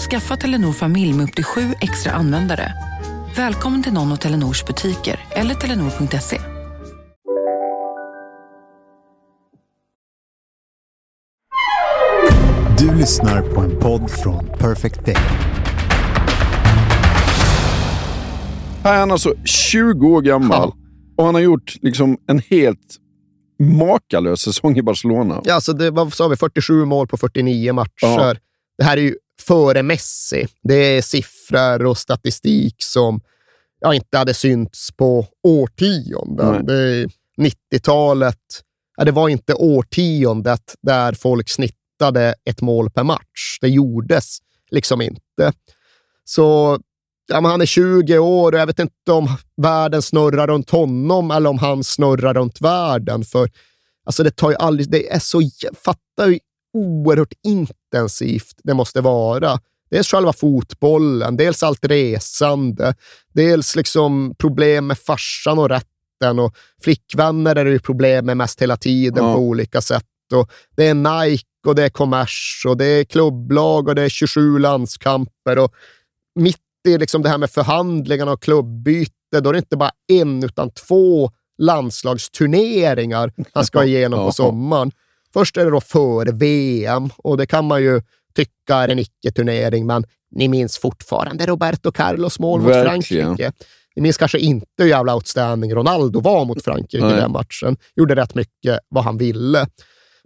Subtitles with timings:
[0.00, 2.72] Skaffa Telenor familj med upp till sju extra användare.
[3.36, 6.40] Välkommen till någon av Telenors butiker eller telenor.se.
[12.78, 15.16] Du lyssnar på en podd från Perfect Day.
[18.84, 20.72] Här är han alltså 20 år gammal
[21.16, 22.96] och han har gjort liksom en helt
[23.58, 25.40] makalös säsong i Barcelona.
[25.44, 27.90] Ja, alltså det var, sa vi, 47 mål på 49 matcher.
[28.00, 28.34] Ja.
[28.78, 30.46] Det här är ju före Messi.
[30.62, 33.20] Det är siffror och statistik som
[33.80, 36.52] ja, inte hade synts på årtionden.
[36.52, 36.62] Nej.
[36.64, 37.10] Det är
[37.40, 38.36] 90-talet,
[38.96, 43.58] ja, det var inte årtiondet där folk snittade ett mål per match.
[43.60, 44.38] Det gjordes
[44.70, 45.52] liksom inte.
[46.24, 46.78] Så
[47.28, 51.50] ja, han är 20 år och jag vet inte om världen snurrar runt honom eller
[51.50, 53.24] om han snurrar runt världen.
[53.24, 53.50] För
[54.04, 54.90] alltså, det tar ju aldrig...
[54.90, 55.40] Det är så...
[55.40, 56.38] jä- Fatta hur
[56.74, 59.58] oerhört intensivt det måste vara.
[59.90, 62.94] Dels själva fotbollen, dels allt resande,
[63.34, 68.62] dels liksom problem med farsan och rätten och flickvänner är det ju problem med mest
[68.62, 69.34] hela tiden Ja.
[69.34, 70.04] på olika sätt.
[70.34, 74.08] Och det är Nike och det är kommers och det är klubblag och det är
[74.08, 75.58] 27 landskamper.
[75.58, 75.74] Och
[76.34, 76.56] mitt
[76.88, 80.70] i liksom det här med förhandlingarna och klubbyte, då är det inte bara en utan
[80.70, 84.90] två landslagsturneringar han ska igenom på sommaren.
[85.32, 88.02] Först är det då före VM och det kan man ju
[88.34, 93.26] tycka är en icke-turnering, men ni minns fortfarande Roberto Carlos mål mot Verkligen.
[93.36, 93.52] Frankrike.
[93.96, 97.16] Ni minns kanske inte hur jävla outstanding Ronaldo var mot Frankrike i Nej.
[97.16, 97.76] den matchen.
[97.96, 99.66] Gjorde rätt mycket vad han ville.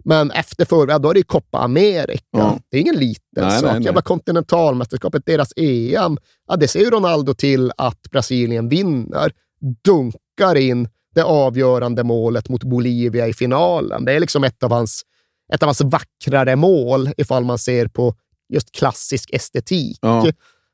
[0.05, 2.23] Men efter förra, då är det ju Copa America.
[2.31, 2.59] Ja.
[2.69, 3.63] Det är ingen liten Nej, sak.
[3.63, 3.83] nej, nej.
[3.83, 6.17] Jävla kontinentalmästerskapet, deras EM.
[6.47, 9.31] Ja, det ser ju Ronaldo till att Brasilien vinner.
[9.85, 14.05] Dunkar in det avgörande målet mot Bolivia i finalen.
[14.05, 15.01] Det är liksom ett av hans,
[15.53, 18.15] ett av hans vackrare mål ifall man ser på
[18.49, 19.99] just klassisk estetik.
[20.01, 20.25] Ja.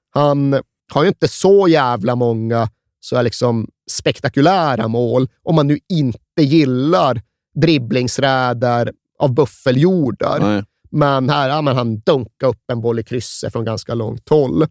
[0.09, 0.59] Han
[0.93, 2.69] har ju inte så jävla många
[2.99, 7.21] så här liksom spektakulära mål om man nu inte gillar
[7.55, 10.39] dribblingsräder av buffeljordar.
[10.39, 10.63] Nej.
[10.91, 14.65] Men här ja, men han dunkar upp en boll i krysset från ganska långt håll.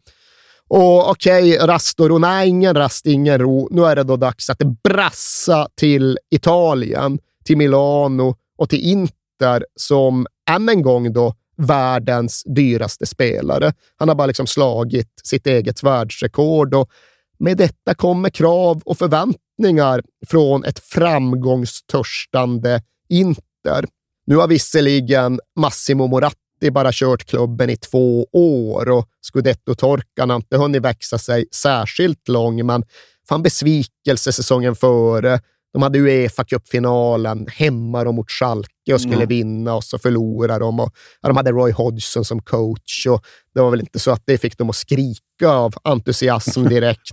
[0.70, 2.18] Och okej, rast och ro.
[2.18, 3.68] Nej, ingen rast, ingen ro.
[3.70, 10.26] Nu är det då dags att brassa till Italien, till Milano och till Inter som
[10.50, 13.72] än en gång då världens dyraste spelare.
[13.96, 16.90] Han har bara liksom slagit sitt eget världsrekord och
[17.38, 23.84] med detta kommer krav och förväntningar från ett framgångstörstande Inter.
[24.26, 26.39] Nu har visserligen Massimo Moratti
[26.70, 32.66] bara kört klubben i två år och scudetto-torkan har inte hunnit växa sig särskilt lång,
[32.66, 32.84] men
[33.28, 35.40] fan besvikelse säsongen före.
[35.72, 39.28] De hade uefa Cup-finalen hemma då mot Schalke och skulle Mm.
[39.28, 40.80] vinna och så förlorade de.
[40.80, 40.90] Och,
[41.20, 44.38] ja, de hade Roy Hodgson som coach och det var väl inte så att det
[44.38, 47.12] fick dem att skrika av entusiasm direkt.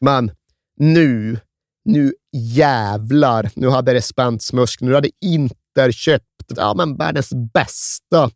[0.00, 0.30] Men
[0.76, 1.38] nu,
[1.84, 4.80] nu jävlar, nu hade det spänts musk.
[4.80, 6.24] Nu hade Inter köpt
[6.56, 8.30] ja, men världens bästa,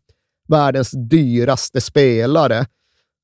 [0.47, 2.65] världens dyraste spelare.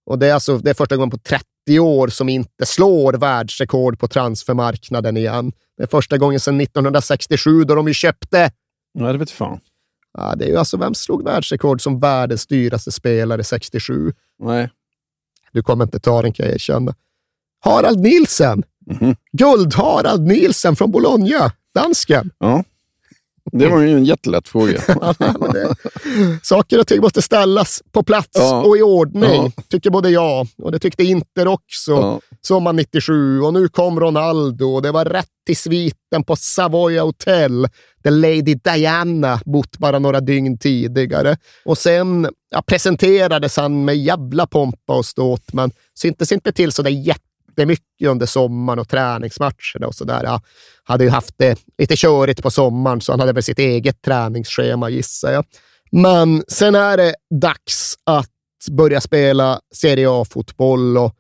[0.06, 4.00] Och det är, alltså, det är första gången på 30 år som inte slår världsrekord
[4.00, 5.52] på transfermarknaden igen.
[5.78, 8.52] Det är första gången sedan 1967 då de ju köpte
[8.94, 9.60] Nej, det vet fan.
[10.14, 14.14] Ja, det är ju alltså, vem slog världsrekord som världens dyraste spelare 67?
[14.40, 14.70] Nej.
[15.52, 16.96] Du kommer inte ta den kan jag erkänna.
[17.60, 18.64] Harald Nielsen!
[18.86, 19.16] Mhm.
[19.32, 22.32] Guld-Harald Nielsen från Bologna, dansken.
[22.38, 22.64] Ja.
[23.52, 24.82] Det var ju en jättelätt fråga.
[25.54, 25.76] Det,
[26.44, 28.62] saker och ting måste ställas på plats Ja.
[28.64, 29.64] och i ordning, Ja.
[29.70, 31.92] tycker både jag och det tyckte Inter också.
[31.92, 32.20] Ja.
[32.42, 37.68] Sommaren 97 och nu kom Ronaldo och det var rätt till sviten på Savoy Hotel
[38.04, 41.38] där Lady Diana bott bara några dygn tidigare.
[41.66, 46.82] Och sen ja, presenterades han med jävla pompa och ståt, men syntes inte till så
[46.82, 46.92] där
[47.52, 50.22] jättemycket under sommaren och träningsmatcherna och sådär.
[50.24, 50.42] Ja,
[50.84, 54.90] hade ju haft det lite körigt på sommaren, så han hade väl sitt eget träningsschema
[54.90, 55.46] gissar jag.
[55.92, 58.30] Men sen är det dags att
[58.72, 61.14] börja spela Serie A-fotboll och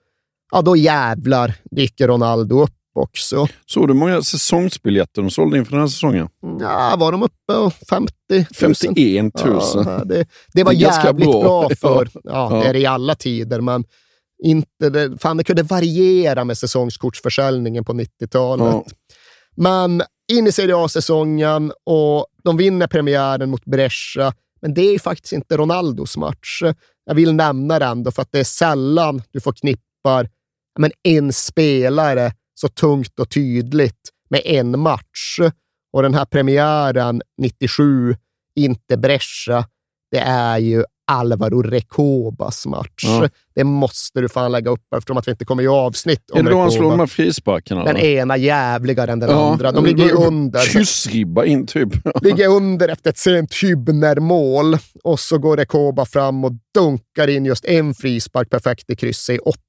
[0.51, 3.48] ja, då jävlar dyker Ronaldo upp också.
[3.66, 6.28] Såg du många säsongsbiljetter de sålde inför den här säsongen?
[6.60, 8.45] Ja, var de uppe och 50 000?
[8.56, 9.62] 51 000.
[9.75, 11.69] Ja, det, det var Det är jävligt bra, bra.
[11.75, 12.62] för, ja, Ja.
[12.63, 13.83] det är det i alla tider, men
[14.43, 18.65] Inte det, fan, det kunde variera med säsongskortsförsäljningen på 90-talet.
[18.65, 18.85] Ja.
[19.55, 24.33] Men in i Serie A-säsongen och de vinner premiären mot Brescia.
[24.61, 26.61] Men det är faktiskt inte Ronaldos match.
[27.05, 30.23] Jag vill nämna det ändå för att det är sällan du får knippar
[30.73, 35.39] ja, men en spelare så tungt och tydligt med en match.
[35.94, 38.15] Och den här premiären 97,
[38.55, 39.65] inte Brescia,
[40.11, 43.03] det är ju Alvaro Recobas match.
[43.03, 43.30] Ja.
[43.56, 46.44] Det måste du fan lägga upp eftersom att vi inte kommer i avsnitt om Är
[46.44, 46.77] det då han Recoba.
[46.80, 47.83] slår de här frisparkarna?
[47.86, 48.01] Den då?
[48.01, 49.51] ena jävligare än den Ja.
[49.51, 49.71] andra.
[49.71, 50.59] De ligger under.
[50.59, 51.89] Kyssribba in typ.
[52.21, 57.65] ligger under efter ett sent Hübner-mål och så går Rekoba fram och dunkar in just
[57.65, 59.59] en frispark perfekt i krysset i 80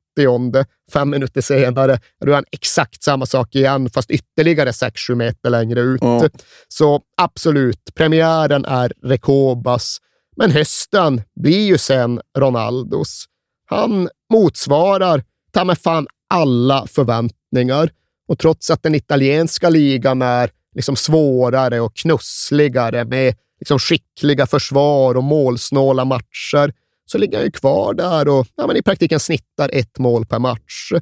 [0.92, 5.98] Fem minuter senare gör han exakt samma sak igen, fast ytterligare 6-7 meter längre ut.
[6.02, 6.28] Ja.
[6.68, 9.98] Så absolut, premiären är Rekobas,
[10.36, 13.24] men hösten blir ju sen Ronaldos.
[13.66, 17.90] Han motsvarar ta mig fan alla förväntningar.
[18.28, 25.14] Och trots att den italienska ligan är liksom svårare och knussligare med liksom skickliga försvar
[25.14, 26.72] och målsnåla matcher,
[27.06, 30.38] så ligger han ju kvar där och ja, men i praktiken snittar ett mål per
[30.38, 30.92] match.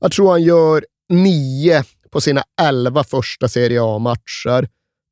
[0.00, 4.68] Jag tror han gör nio på sina elva första Serie A-matcher.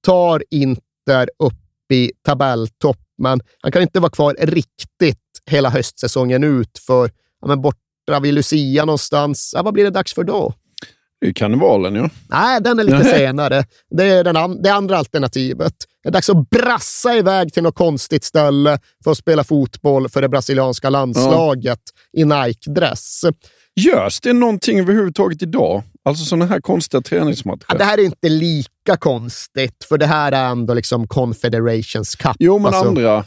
[0.07, 5.19] Tar Inter upp i tabelltopp, men han kan inte vara kvar riktigt
[5.51, 7.11] hela höstsäsongen ut för
[7.41, 9.53] ja, men borta vid Lucia någonstans.
[9.57, 10.55] Ja, vad blir det dags för då?
[11.21, 12.09] Det är karnevalen ju.
[12.29, 13.65] Nej, den är lite senare.
[13.91, 15.75] Det är den an- det andra alternativet.
[16.03, 20.23] Det är dags att brassa iväg till något konstigt ställe för att spela fotboll för
[20.23, 21.81] det brasilianska landslaget
[22.13, 23.25] i Nike-dress.
[23.81, 25.83] Görs det någonting överhuvudtaget idag?
[26.05, 27.65] Alltså sådana här konstiga träningsmatcher?
[27.69, 32.37] Ja, det här är inte lika konstigt, för det här är ändå liksom Confederations Cup.
[32.39, 33.25] Jo, men Alltså, andra.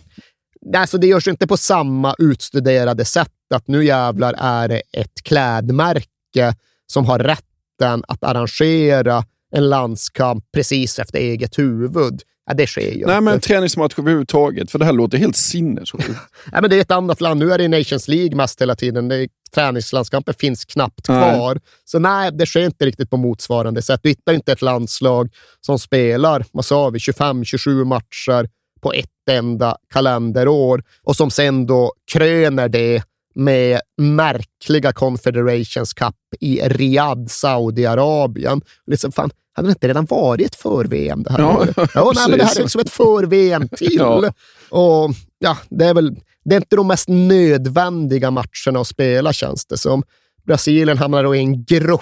[0.77, 6.55] Alltså, det görs inte på samma utstuderade sätt att nu jävlar är det ett klädmärke
[6.87, 12.21] som har rätten att arrangera en landskamp precis efter eget huvud.
[12.49, 14.71] Ja, det sker ju Nej, men träningsmatcher överhuvudtaget.
[14.71, 16.09] För det här låter helt sinnessjukt.
[16.51, 17.39] Men det är ett annat land.
[17.39, 19.07] Nu är det Nations League mest hela tiden.
[19.07, 21.35] Det är, träningslandskampen finns knappt Nej.
[21.35, 21.59] kvar.
[21.85, 23.99] Så nej, det sker inte riktigt på motsvarande sätt.
[24.03, 25.29] Du hittar inte ett landslag
[25.61, 28.49] som spelar, vad sa vi, 25-27 matcher
[28.81, 33.03] på ett enda kalenderår och som sen då kröner det
[33.35, 38.61] med märkliga Confederations Cup i Riyadh, Saudiarabien.
[38.87, 41.65] Liksom, fan, hade det inte redan varit för-VM det här Ja?
[41.93, 43.95] Ja, nej, men det här är liksom ett för-VM till.
[43.97, 44.33] Ja.
[44.69, 46.15] Och ja, det är väl
[46.45, 50.03] det är inte de mest nödvändiga matcherna att spela, känns det som.
[50.45, 52.01] Brasilien hamnar då i en grupp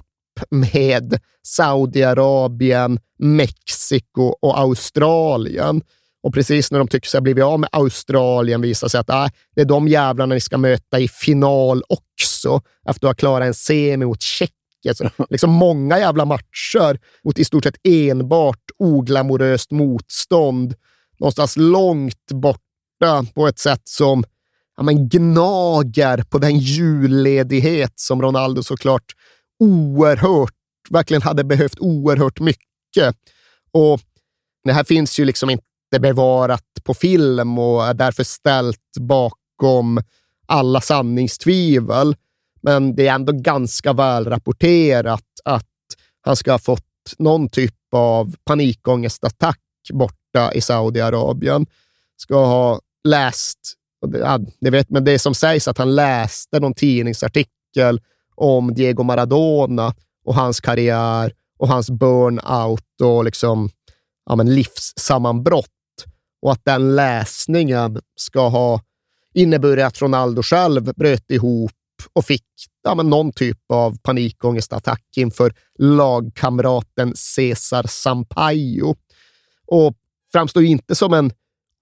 [0.49, 5.81] med Saudiarabien, Mexiko och Australien.
[6.27, 9.27] Och precis när de tycker sig ha blivit av med Australien visar sig att äh,
[9.55, 13.53] det är de jävlarna ni ska möta i final också, efter att ha klarat en
[13.53, 14.95] semi mot Tjeckien.
[14.95, 20.75] Så, liksom många jävla matcher mot i stort sett enbart oglamoröst motstånd,
[21.19, 24.23] någonstans långt borta på ett sätt som
[24.77, 29.13] ja, men gnager på den julledighet som Ronaldo såklart
[29.59, 30.53] oerhört,
[30.89, 33.15] verkligen hade behövt oerhört mycket.
[33.71, 33.99] Och
[34.63, 40.01] det här finns ju liksom inte bevarat på film och är därför ställt bakom
[40.45, 42.15] alla sanningstvivel.
[42.61, 45.65] Men det är ändå ganska väl rapporterat att
[46.21, 46.83] han ska ha fått
[47.17, 49.59] någon typ av panikångestattack
[49.93, 51.65] borta i Saudiarabien.
[52.17, 53.59] Ska ha läst,
[54.01, 58.01] och det, ja, det vet, men det som sägs att han läste någon tidningsartikel
[58.35, 59.93] om Diego Maradona
[60.25, 63.69] och hans karriär och hans burnout och liksom,
[64.25, 65.69] ja, men livssammanbrott.
[66.47, 68.81] Och att den läsningen ska ha
[69.33, 71.71] inneburit att Ronaldo själv bröt ihop
[72.13, 72.45] och fick
[72.83, 78.95] ja, men någon typ av panikångestattack inför lagkamraten Cesar Sampaio.
[79.65, 79.93] Och
[80.31, 81.31] framstår inte som en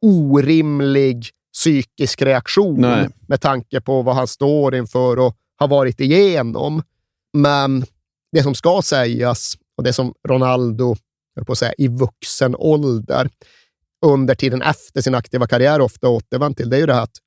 [0.02, 3.10] orimlig psykisk reaktion Nej.
[3.28, 6.84] med tanke på vad han står inför och har varit igenom.
[7.34, 7.86] Men
[8.32, 10.96] det som ska sägas och det som Ronaldo,
[11.36, 13.30] jag på att säga, i vuxen ålder
[14.06, 17.18] under tiden efter sin aktiva karriär ofta återvänt till, det är ju det här att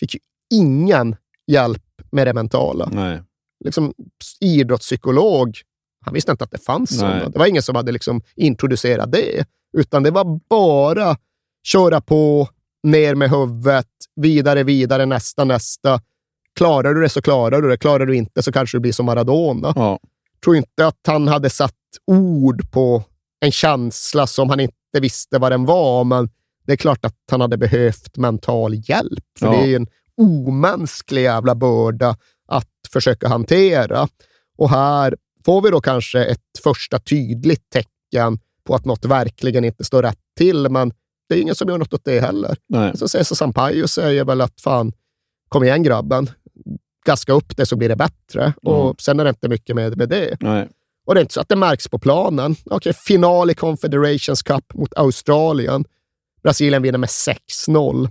[0.00, 0.20] fick ju
[0.54, 2.88] ingen hjälp med det mentala.
[2.92, 3.22] Nej.
[3.64, 3.94] Liksom,
[4.40, 5.56] idrottspsykolog,
[6.04, 6.98] han visste inte att det fanns Nej.
[6.98, 7.28] sådana.
[7.28, 9.46] Det var ingen som hade liksom introducerat det,
[9.78, 11.16] utan det var bara
[11.66, 12.48] köra på,
[12.82, 16.00] ner med huvudet, vidare, vidare, nästa, nästa.
[16.56, 17.76] Klarar du det så klarar du det.
[17.76, 19.72] Klarar du inte så kanske du blir som Maradona.
[19.76, 19.98] Ja.
[20.44, 21.74] tror inte att han hade satt
[22.06, 23.02] ord på
[23.40, 26.30] en känsla som han inte visste vad den var, men
[26.66, 29.24] det är klart att han hade behövt mental hjälp.
[29.38, 29.52] För Ja.
[29.52, 29.86] det är en
[30.16, 32.16] omänsklig jävla börda
[32.48, 34.08] att försöka hantera.
[34.56, 39.84] Och här får vi då kanske ett första tydligt tecken på att något verkligen inte
[39.84, 40.92] står rätt till, men
[41.28, 42.56] det är ingen som gör något åt det heller.
[42.68, 42.96] Nej.
[42.96, 44.92] Så Cesar Sampaio säger väl att fan,
[45.48, 46.30] kom igen grabben,
[47.06, 48.52] gaska upp det så blir det bättre.
[48.62, 50.36] Och sen är det inte mycket med, med det.
[50.40, 50.68] Nej.
[51.04, 52.56] Och det är inte så att det märks på planen.
[52.64, 55.84] Okej, final i Confederations Cup mot Australien.
[56.42, 57.08] Brasilien vinner med
[57.68, 58.08] 6-0.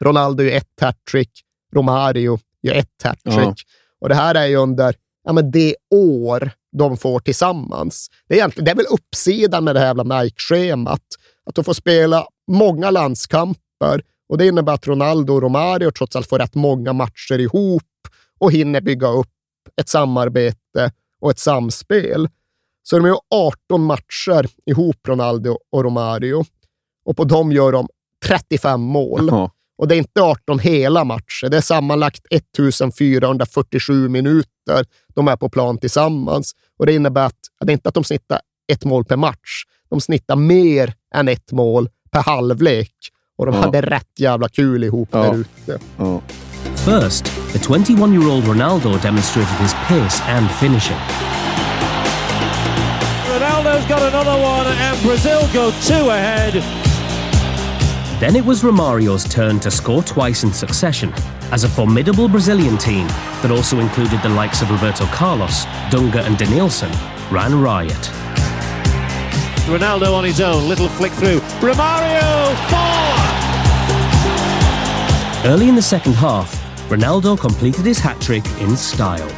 [0.00, 1.30] Ronaldo gör ett hattrick.
[1.74, 3.36] Romario gör ett hattrick.
[3.36, 3.54] Ja.
[4.00, 8.10] Och det här är ju under ja, men det år de får tillsammans.
[8.28, 11.02] Det är, egentligen, det är väl uppsidan med det här jävla Nike-schemat.
[11.46, 16.28] Att de får spela många landskamper och det innebär att Ronaldo och Romario trots allt
[16.28, 17.82] får rätt många matcher ihop
[18.38, 19.30] och hinner bygga upp
[19.76, 20.92] ett samarbete
[21.24, 22.28] och ett samspel.
[22.82, 26.44] Så de gör 18 matcher ihop, Ronaldo och Romario.
[27.04, 27.88] Och på dem gör de
[28.26, 29.28] 35 mål.
[29.30, 29.50] Ja.
[29.78, 31.48] Och det är inte 18 hela matcher.
[31.48, 36.52] Det är sammanlagt 1447 minuter de är på plan tillsammans.
[36.78, 38.40] Och Det innebär att det är inte att de snittar
[38.72, 39.64] ett mål per match.
[39.88, 42.92] De snittar mer än ett mål per halvlek.
[43.36, 43.60] Och de Ja.
[43.60, 45.18] hade rätt jävla kul ihop Ja.
[45.22, 45.78] där ute.
[45.98, 46.20] Ja.
[46.76, 50.96] First, the 21 year old Ronaldo demonstrated his pace and finishing.
[53.30, 56.54] Ronaldo's got another one, and Brazil go two ahead.
[58.18, 61.12] Then it was Romario's turn to score twice in succession
[61.52, 63.06] as a formidable Brazilian team
[63.40, 66.90] that also included the likes of Roberto Carlos, Dunga, and Denilson
[67.30, 68.10] ran riot.
[69.68, 71.38] Ronaldo on his own, little flick through.
[71.60, 73.14] Romario, four!
[75.48, 79.28] Early in the second half, Ronaldo completed his hat trick in style.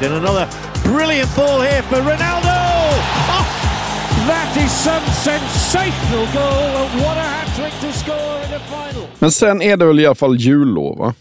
[0.00, 0.48] Then another
[0.82, 2.58] brilliant ball here for Ronaldo!
[3.30, 3.46] Oh,
[4.26, 9.08] that is some sensational goal, and what a hat-trick to score in the final!
[9.18, 11.14] Men sen är det väl i alla fall jullov, va?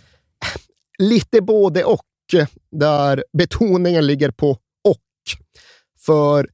[0.98, 2.06] lite både och,
[2.72, 4.52] där betoningen ligger på
[4.84, 4.98] och.
[6.06, 6.50] För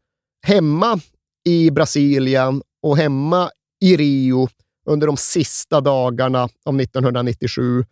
[0.47, 0.99] hemma
[1.45, 3.49] i Brasilien och hemma
[3.81, 4.49] i Rio
[4.89, 7.86] under de sista dagarna av 1997,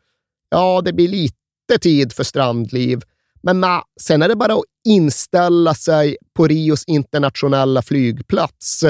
[0.50, 3.01] ja, det blir lite tid för strandliv.
[3.42, 8.84] Men na, sen är det bara att inställa sig på Rios internationella flygplats.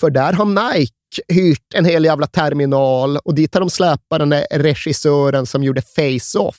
[0.00, 0.94] För där har Nike
[1.28, 5.82] hyrt en hel jävla terminal och dit har de släpat den där regissören som gjorde
[5.82, 6.58] Face-Off.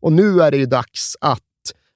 [0.00, 1.42] Och nu är det ju dags att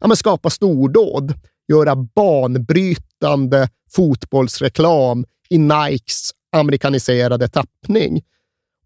[0.00, 1.34] ja, men skapa stordåd,
[1.68, 8.22] göra banbrytande fotbollsreklam i Nikes amerikaniserade tappning.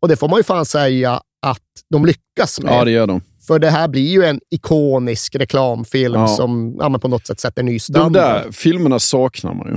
[0.00, 2.72] Och det får man ju fan säga att de lyckas med.
[2.74, 3.20] Ja, det gör de.
[3.46, 6.26] För det här blir ju en ikonisk reklamfilm Ja.
[6.28, 8.12] som ja, på något sätt sätter ny De standard.
[8.22, 9.76] där filmerna saknar man ju.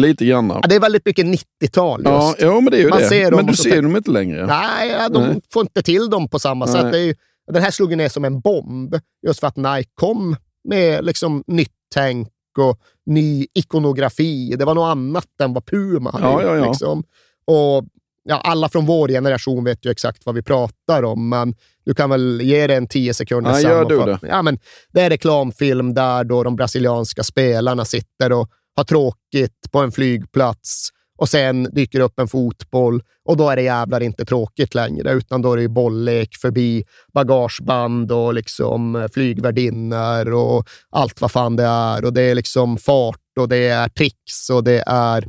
[0.00, 0.48] Lite grann.
[0.48, 2.08] Ja, det är väldigt mycket 90-tal just.
[2.10, 3.08] Ja, ja, men det är ju Man det.
[3.08, 4.46] ser men du ser dem inte längre.
[4.46, 5.40] Nej, de Nej.
[5.52, 6.74] får inte till dem på samma Nej.
[6.74, 6.92] sätt.
[6.92, 7.14] Det är ju,
[7.52, 8.94] den här slog ju ner som en bomb,
[9.26, 10.36] just för att Nike kom
[10.68, 12.28] med liksom nytt tänk
[12.58, 14.54] och ny ikonografi.
[14.58, 16.42] Det var något annat än vad Puma hade Ja, gjort.
[16.42, 16.66] ja, ja.
[16.68, 17.04] Liksom.
[17.48, 17.84] Och,
[18.24, 22.10] ja, alla från vår generation vet ju exakt vad vi pratar om, men du kan
[22.10, 24.30] väl ge det en tio sekunder Ja, gör du sammanfattning.
[24.30, 24.58] Ja, men
[24.92, 30.88] det är reklamfilm där då de brasilianska spelarna sitter och har tråkigt på en flygplats
[31.18, 35.42] och sen dyker upp en fotboll och då är det jävlar inte tråkigt längre, utan
[35.42, 41.56] då är det ju bolllek förbi bagageband och liksom eh, flygvärdinnor och allt vad fan
[41.56, 42.04] det är.
[42.04, 45.24] Och det är liksom fart och det är tricks och det är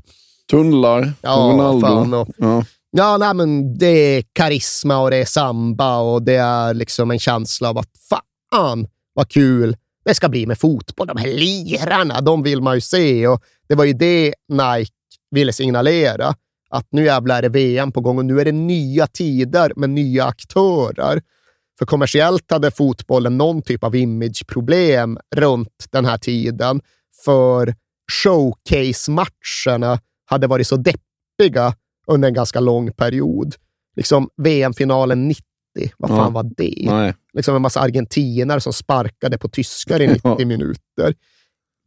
[0.49, 2.25] Tunnlar, Ja, Ronaldo.
[2.37, 2.63] ja.
[2.91, 7.19] Ja, nej, men det är karisma och det är samba och det är liksom en
[7.19, 11.07] känsla av att fan vad kul det ska bli med fotboll.
[11.07, 14.91] De här lirarna, de vill man ju se och det var ju det Nike
[15.31, 16.33] ville signalera.
[16.69, 19.89] Att nu jävlar är det VM på gång och nu är det nya tider med
[19.89, 21.21] nya aktörer.
[21.79, 26.81] För kommersiellt hade fotbollen någon typ av imageproblem runt den här tiden.
[27.25, 27.75] För
[28.23, 31.73] showcase-matcherna hade varit så deppiga
[32.07, 33.55] under en ganska lång period.
[33.95, 35.43] Liksom VM-finalen 90,
[35.97, 36.29] vad fan Ja.
[36.29, 36.83] var det?
[36.85, 37.13] Nej.
[37.33, 40.45] Liksom en massa argentinare som sparkade på tyskar i 90 Ja.
[40.45, 41.15] minuter.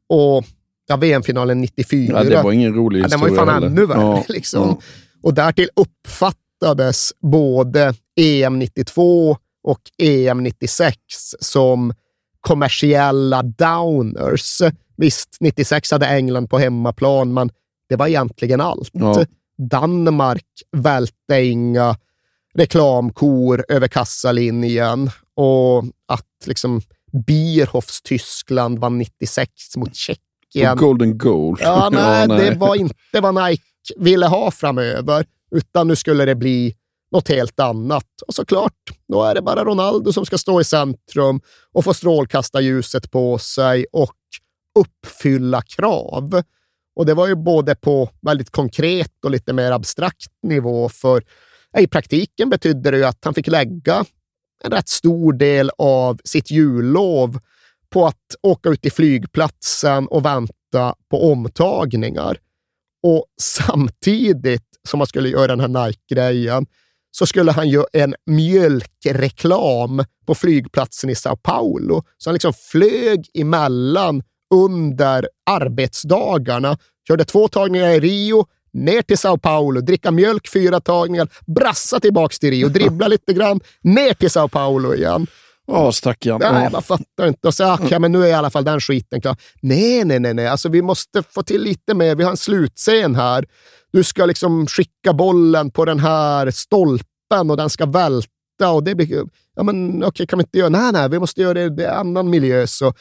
[0.08, 0.44] Och
[0.86, 2.12] ja, VM-finalen 94.
[2.24, 3.66] Ja, det var ingen rolig Ja, den historia var ju fan heller.
[3.66, 4.24] ännu värre.
[4.28, 4.78] Liksom.
[5.22, 10.96] Och därtill uppfattades både EM 92 och EM 96
[11.40, 11.94] som
[12.40, 14.58] kommersiella downers.
[14.96, 17.50] Visst, 96 hade England på hemmaplan, men
[17.92, 18.90] det var egentligen allt.
[18.92, 19.24] Ja.
[19.70, 20.46] Danmark
[20.76, 21.96] välte inga
[22.54, 26.80] reklamkor över kassalinjen och att liksom
[27.26, 30.72] Bierhoffs Tyskland vann 96 mot Tjeckien.
[30.72, 31.56] Och Golden Goal.
[31.60, 32.50] Ja, nej, Ja, nej.
[32.50, 33.62] det var inte vad Nike
[33.96, 36.74] ville ha framöver, utan nu skulle det bli
[37.12, 38.06] något helt annat.
[38.26, 41.40] Och såklart, då är det bara Ronaldo som ska stå i centrum
[41.72, 44.14] och få strålkastarljuset på sig och
[44.78, 46.42] uppfylla krav.
[46.96, 51.22] Och det var ju både på väldigt konkret och lite mer abstrakt nivå, för
[51.78, 54.04] i praktiken betydde det ju att han fick lägga
[54.64, 57.38] en rätt stor del av sitt jullov
[57.90, 62.36] på att åka ut till flygplatsen och vänta på omtagningar.
[63.02, 66.66] Och samtidigt som han skulle göra den här Nike-grejen
[67.10, 72.02] så skulle han göra en mjölkreklam på flygplatsen i Sao Paulo.
[72.18, 74.22] Så han liksom flög emellan
[74.52, 76.78] under arbetsdagarna,
[77.08, 82.34] körde två tagningar i Rio, ner till Sao Paulo, dricka mjölk fyra tagningar, brassa tillbaka
[82.40, 85.26] till Rio, dribbla lite grann, ner till Sao Paulo igen.
[85.66, 86.38] Ja, stackarn.
[86.40, 87.48] Nej, man fattar inte.
[87.48, 89.36] Och så, okay, men nu är i alla fall den skiten klar.
[89.60, 90.46] Nej, nej, nej, nej.
[90.46, 92.14] Alltså, vi måste få till lite mer.
[92.14, 93.44] Vi har en slutscen här.
[93.92, 98.70] Du ska liksom skicka bollen på den här stolpen och den ska välta.
[98.72, 99.24] Och det blir,
[99.56, 100.68] ja, men okej, kan vi inte göra...
[100.68, 102.66] Nej, nej, vi måste göra det i annan miljö.
[102.66, 102.94] Så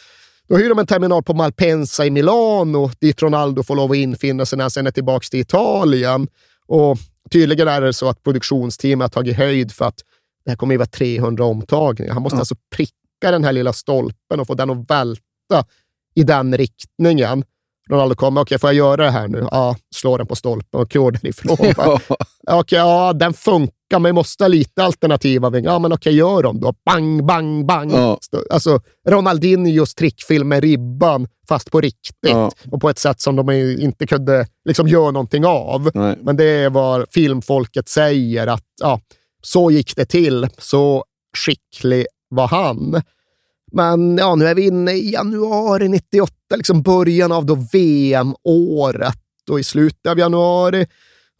[0.52, 4.46] då hyr de en terminal på Malpensa i Milano, dit Ronaldo får lov att infinna
[4.46, 6.28] sig när han sen är tillbaka till Italien.
[6.68, 6.98] Och
[7.32, 9.98] tydligen är det så att produktionsteamet har tagit höjd för att
[10.46, 12.14] det här kommer ju vara 300 omtagningar.
[12.14, 15.66] Han måste alltså pricka den här lilla stolpen och få den att välta
[16.16, 17.44] i den riktningen.
[17.90, 19.48] Ronaldo kommer, okej, får jag göra det här nu?
[19.52, 21.58] Ja, slår den på stolpen och går därifrån.
[21.78, 22.00] Ja.
[22.52, 25.72] Okej, ja, den funkar, men vi måste ha lite alternativa vingar.
[25.72, 26.74] Ja, men okej, gör dem då.
[26.86, 27.92] Bang, bang, bang.
[27.92, 28.20] Ja.
[28.50, 32.14] Alltså, Ronaldinhos trickfilm med ribban, fast på riktigt.
[32.22, 32.52] Ja.
[32.72, 35.92] Och på ett sätt som de inte kunde liksom göra någonting av.
[35.94, 36.18] Nej.
[36.22, 39.00] Men det är vad filmfolket säger, att ja,
[39.42, 40.48] så gick det till.
[40.58, 41.06] Så
[41.38, 43.02] skicklig var han.
[43.72, 49.18] Men ja, nu är vi inne i januari 98, liksom början av då VM-året.
[49.50, 50.88] Och i slutet av januari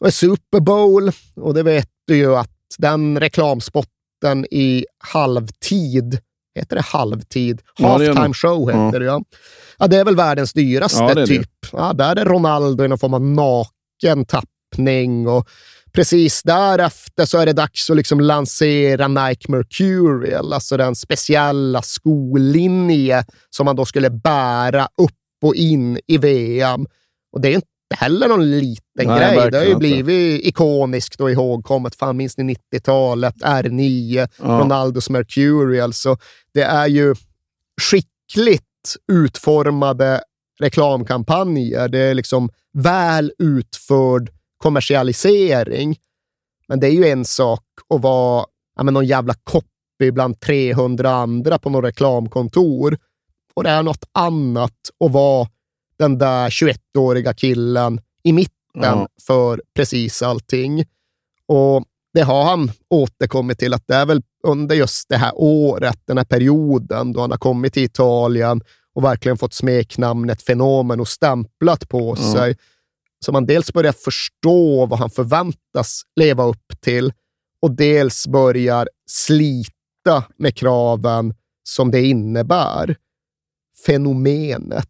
[0.04, 1.10] det Super Bowl.
[1.36, 6.18] Och det vet ju att den reklamspotten i halvtid,
[6.54, 7.62] heter det halvtid?
[7.78, 8.36] Ja, Halftime nog.
[8.36, 8.98] show heter Ja.
[8.98, 9.22] det ja.
[9.78, 11.26] Ja, det är väl världens dyraste Ja, det.
[11.26, 11.50] typ.
[11.72, 15.48] Ja, där är Ronaldo i någon form av naken tappning och
[15.92, 23.24] precis därefter så är det dags att liksom lansera Nike Mercurial, alltså den speciella skolinje
[23.50, 25.12] som man då skulle bära upp
[25.44, 26.86] och in i VM.
[27.32, 29.50] Och det är inte heller någon liten Nej, grej.
[29.50, 29.78] Det har ju inte.
[29.78, 31.94] blivit ikoniskt och ihågkommet.
[31.94, 33.34] Fan, minns ni 90-talet?
[33.36, 34.44] R9, Ja.
[34.44, 35.92] Ronaldos Mercurial.
[35.92, 36.16] Så
[36.54, 37.14] det är ju
[37.82, 40.22] skickligt utformade
[40.60, 41.88] reklamkampanjer.
[41.88, 45.96] Det är liksom väl utförd kommersialisering.
[46.68, 48.44] Men det är ju en sak att vara
[48.76, 52.98] ja, men någon jävla copy bland 300 andra på något reklamkontor.
[53.54, 54.72] Och det är något annat
[55.04, 55.48] att vara
[56.02, 59.08] den där 21-åriga killen i mitten Ja.
[59.26, 60.84] för precis allting.
[61.46, 61.84] Och
[62.14, 66.18] det har han återkommit till, att det är väl under just det här året, den
[66.18, 68.60] här perioden då han har kommit till Italien
[68.94, 72.32] och verkligen fått smeknamnet Fenomen och stämplat på Ja.
[72.32, 72.56] sig.
[73.24, 77.12] Så man dels börjar förstå vad han förväntas leva upp till
[77.62, 81.34] och dels börjar slita med kraven
[81.68, 82.96] som det innebär.
[83.86, 84.88] Fenomenet.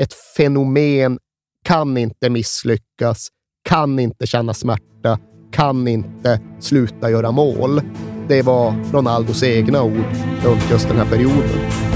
[0.00, 1.18] Ett fenomen
[1.64, 3.28] kan inte misslyckas,
[3.68, 5.18] kan inte känna smärta,
[5.52, 7.80] kan inte sluta göra mål.
[8.28, 10.06] Det var Ronaldos egna ord
[10.44, 11.95] runt just den här perioden.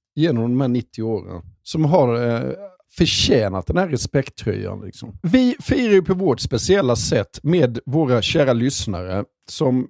[0.15, 1.41] genom de här 90 åren.
[1.63, 2.51] Som har eh,
[2.97, 4.81] förtjänat den här respekttröjan.
[4.85, 5.17] Liksom.
[5.23, 9.87] Vi firar ju på vårt speciella sätt med våra kära lyssnare som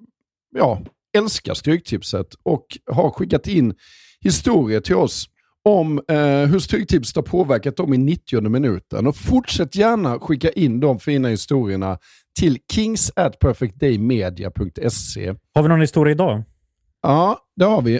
[0.55, 0.81] ja,
[1.17, 3.75] älskar Stryktipset och har skickat in
[4.21, 5.27] historier till oss
[5.63, 9.07] om eh, hur Stryktipset har påverkat dem i 90 minuten.
[9.07, 11.97] Och fortsätt gärna skicka in de fina historierna
[12.39, 13.11] till kings.
[15.53, 16.43] Har vi någon historia idag?
[17.01, 17.99] Ja, det har vi.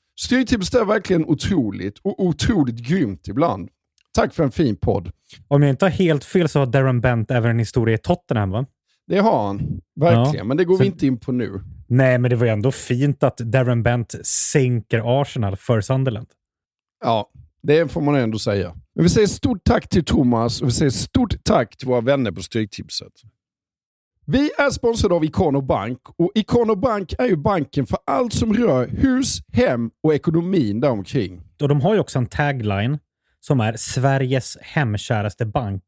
[0.21, 3.69] Styrtipset är verkligen otroligt och otroligt grymt ibland.
[4.13, 5.11] Tack för en fin podd.
[5.47, 8.51] Om jag inte har helt fel så har Darren Bent även en historia i Tottenham,
[8.51, 8.65] va?
[9.07, 10.35] Det har han, verkligen.
[10.37, 10.43] Ja.
[10.43, 11.61] Men det går Sen- vi inte in på nu.
[11.87, 16.27] Nej, men det var ju ändå fint att Darren Bent sänker Arsenal för Sunderland.
[17.03, 17.29] Ja,
[17.63, 18.75] det får man ändå säga.
[18.95, 22.31] Men vi säger stort tack till Thomas och vi säger stort tack till våra vänner
[22.31, 23.13] på Stryktipset.
[24.31, 28.53] Vi är sponsrade av Ikano Bank och Ikano Bank är ju banken för allt som
[28.53, 31.41] rör hus, hem och ekonomin däromkring.
[31.61, 32.99] Och de har ju också en tagline
[33.39, 35.83] som är Sveriges hemkäraste bank.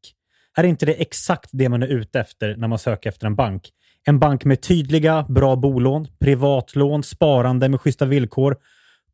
[0.56, 3.70] Är inte det exakt det man är ute efter när man söker efter en bank?
[4.06, 8.56] En bank med tydliga, bra bolån, privatlån, sparande med schyssta villkor,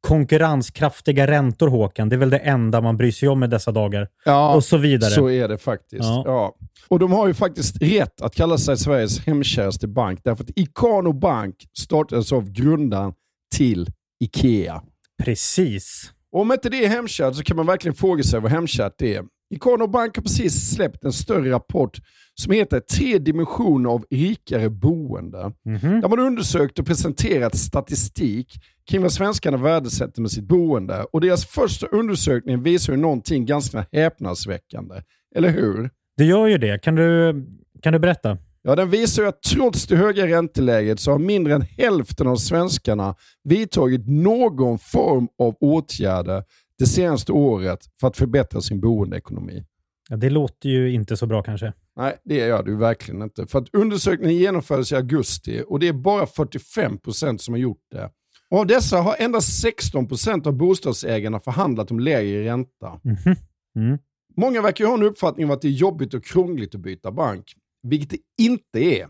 [0.00, 2.08] konkurrenskraftiga räntor, Håkan.
[2.08, 4.08] Det är väl det enda man bryr sig om i dessa dagar.
[4.24, 5.10] Ja, Och så vidare.
[5.10, 6.02] Så är det faktiskt.
[6.02, 6.22] Ja.
[6.26, 6.54] Ja.
[6.88, 10.20] Och de har ju faktiskt rätt att kalla sig Sveriges hemkäraste bank.
[10.24, 13.12] Därför att Ikano Bank startades av grundaren
[13.56, 13.88] till
[14.20, 14.82] Ikea.
[15.22, 16.12] Precis.
[16.32, 19.14] Och om inte det är hemkärt så kan man verkligen fråga sig vad hemkärt det
[19.14, 19.24] är.
[19.54, 21.98] Ikano Bank har precis släppt en större rapport
[22.34, 25.52] som heter Tre dimensioner av rikare boende.
[25.64, 26.00] Mhm.
[26.00, 28.54] Där man undersökt och presenterat statistik
[28.90, 31.06] kring vad svenskarna värdesätter med sitt boende.
[31.12, 34.94] Och deras första undersökning visar ju någonting ganska häpnadsväckande.
[35.36, 35.90] Eller hur?
[36.16, 36.82] Det gör ju det.
[36.82, 37.34] Kan du,
[37.82, 38.38] kan du berätta?
[38.62, 42.36] Ja, den visar ju att trots det höga ränteläget så har mindre än hälften av
[42.36, 46.44] svenskarna vidtagit någon form av åtgärder
[46.78, 49.64] det senaste året för att förbättra sin boendeekonomi.
[50.08, 51.72] Ja, det låter ju inte så bra kanske.
[51.96, 53.46] Nej, det gör du verkligen inte.
[53.46, 58.10] För att undersökningen genomfördes i augusti och det är bara 45% som har gjort det.
[58.50, 63.00] Och av dessa har endast 16% av bostadsägarna förhandlat om lägre ränta.
[63.02, 63.36] Mhm.
[63.76, 63.98] Mm.
[64.36, 67.54] Många verkar ha en uppfattning om att det är jobbigt och krångligt att byta bank,
[67.82, 69.08] vilket det inte är.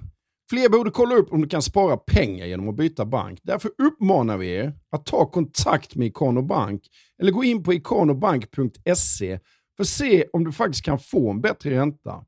[0.50, 3.40] Fler borde kolla upp om du kan spara pengar genom att byta bank.
[3.42, 6.83] Därför uppmanar vi er att ta kontakt med Ikano Bank
[7.22, 9.38] eller gå in på ikanobank.se
[9.76, 12.24] för att se om du faktiskt kan få en bättre ränta.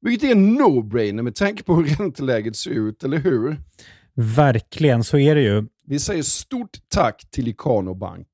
[0.00, 3.56] Vilket är en no-brainer med tanke på hur ränteläget ser ut, eller hur?
[4.22, 5.66] Verkligen, så är det ju.
[5.86, 8.26] Vi säger stort tack till Ikano Bank.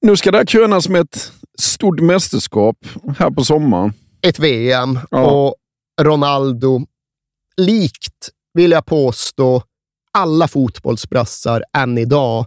[0.00, 2.76] Nu ska det här krönas med ett stort mästerskap
[3.18, 3.92] här på sommaren.
[4.22, 5.30] Ett VM Ja.
[5.30, 5.54] och
[6.00, 6.80] Ronaldo,
[7.56, 9.62] likt, vill jag påstå,
[10.14, 12.46] alla fotbollsbrassar än idag,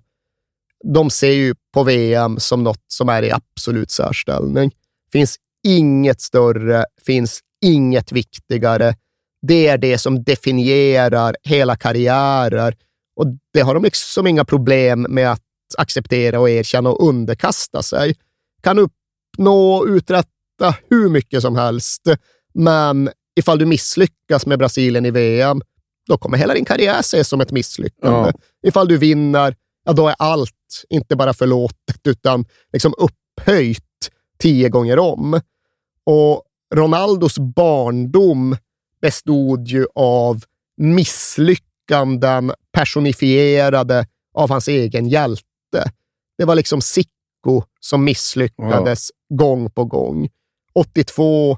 [0.93, 4.71] de ser ju på VM som något som är i absolut särställning.
[5.11, 5.35] finns
[5.67, 8.95] inget större, finns inget viktigare.
[9.41, 12.75] Det är det som definierar hela karriärer
[13.15, 15.41] och det har de liksom inga problem med att
[15.77, 18.15] acceptera och erkänna och underkasta sig.
[18.61, 22.01] Kan uppnå och uträtta hur mycket som helst,
[22.53, 25.61] men ifall du misslyckas med Brasilien i VM,
[26.07, 28.31] då kommer hela din karriär ses som ett misslyckande.
[28.67, 30.53] Ifall du vinner, ja, då är allt
[30.89, 33.83] inte bara förlåtet, utan liksom upphöjt
[34.39, 35.41] tio gånger om.
[36.03, 36.43] Och
[36.75, 38.57] Ronaldos barndom
[39.01, 40.43] bestod ju av
[40.77, 45.91] misslyckanden personifierade av hans egen hjälte.
[46.37, 50.29] Det var liksom Sicko som misslyckades gång på gång.
[50.73, 51.57] 82,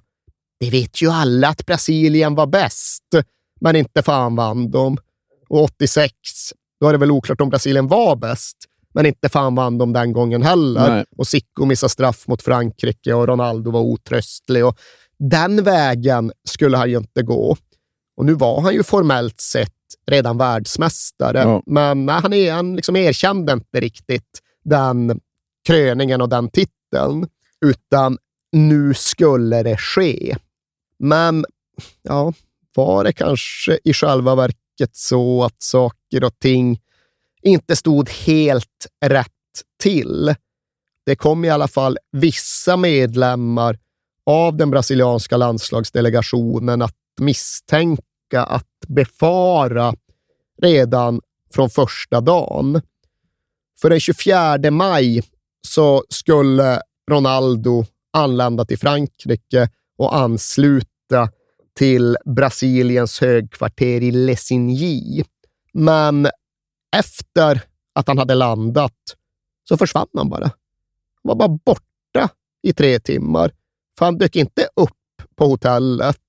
[0.60, 3.04] det vet ju alla att Brasilien var bäst,
[3.60, 4.98] men inte fan vann de.
[5.50, 6.14] Och 86,
[6.82, 8.58] då är det väl oklart om Brasilien var bäst,
[8.94, 10.90] men inte fan vann de den gången heller.
[10.90, 11.06] Nej.
[11.18, 14.66] Och Sicko missade straff mot Frankrike och Ronaldo var otröstlig.
[14.66, 14.80] Och
[15.20, 17.58] den vägen skulle han ju inte gå.
[18.18, 19.74] Och nu var han ju formellt sett
[20.08, 21.64] redan världsmästare, Ja.
[21.66, 25.20] men nej, han, är, han liksom erkände inte riktigt den
[25.68, 27.28] kröningen och den titeln,
[27.66, 28.18] utan
[28.52, 30.36] nu skulle det ske.
[31.00, 31.46] Men
[32.02, 32.34] ja,
[32.80, 36.80] var det kanske i själva verket så att saker och ting
[37.42, 39.28] inte stod helt rätt
[39.84, 40.36] till?
[41.06, 43.80] Det kom i alla fall vissa medlemmar
[44.26, 49.94] av den brasilianska landslagsdelegationen att misstänka, att befara
[50.62, 51.22] redan
[51.54, 52.82] från första dagen.
[53.82, 55.24] För den 24 maj
[55.68, 61.30] så skulle Ronaldo anlända till Frankrike och ansluta
[61.80, 65.24] till Brasiliens högkvarter i Lessigny.
[65.74, 66.28] Men
[66.98, 67.62] efter
[67.94, 68.94] att han hade landat
[69.70, 70.44] så försvann han bara.
[70.44, 70.52] Han
[71.22, 72.30] var bara borta
[72.62, 73.52] i tre timmar.
[73.98, 74.90] För han dök inte upp
[75.36, 76.22] på hotellet.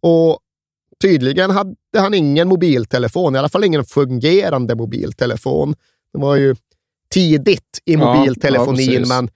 [0.00, 0.38] Och
[1.00, 5.74] tydligen hade han ingen mobiltelefon, i alla fall ingen fungerande mobiltelefon.
[6.12, 6.56] Det var ju
[7.10, 9.30] tidigt i Ja, mobiltelefonin, ja, men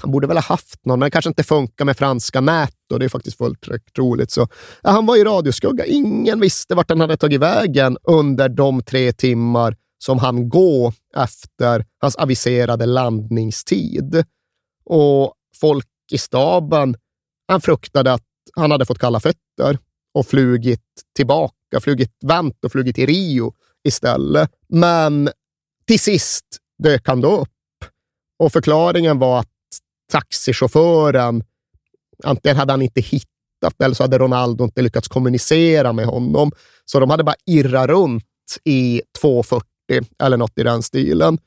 [0.00, 2.98] han borde väl ha haft någon, men det kanske inte funkar med franska nät och
[2.98, 4.30] det är faktiskt fullt troligt.
[4.30, 4.48] Så,
[4.82, 5.84] ja, han var i radioskugga.
[5.84, 11.86] Ingen visste vart han hade tagit vägen under de tre timmar som han gå efter
[11.98, 14.24] hans aviserade landningstid.
[14.84, 16.96] Och folk i staben,
[17.48, 19.78] han fruktade att han hade fått kalla fötter
[20.14, 20.82] och flugit
[21.16, 23.52] tillbaka, flugit vänt och flugit till Rio
[23.84, 24.50] istället.
[24.68, 25.30] Men
[25.86, 26.44] till sist
[26.82, 27.48] dök han då upp
[28.38, 29.48] och förklaringen var att
[30.10, 31.44] taxichauffören,
[32.24, 36.52] antingen hade han inte hittat eller så hade Ronaldo inte lyckats kommunicera med honom.
[36.84, 38.24] Så de hade bara irrat runt
[38.64, 39.66] i 240
[40.22, 41.38] eller något i den stilen.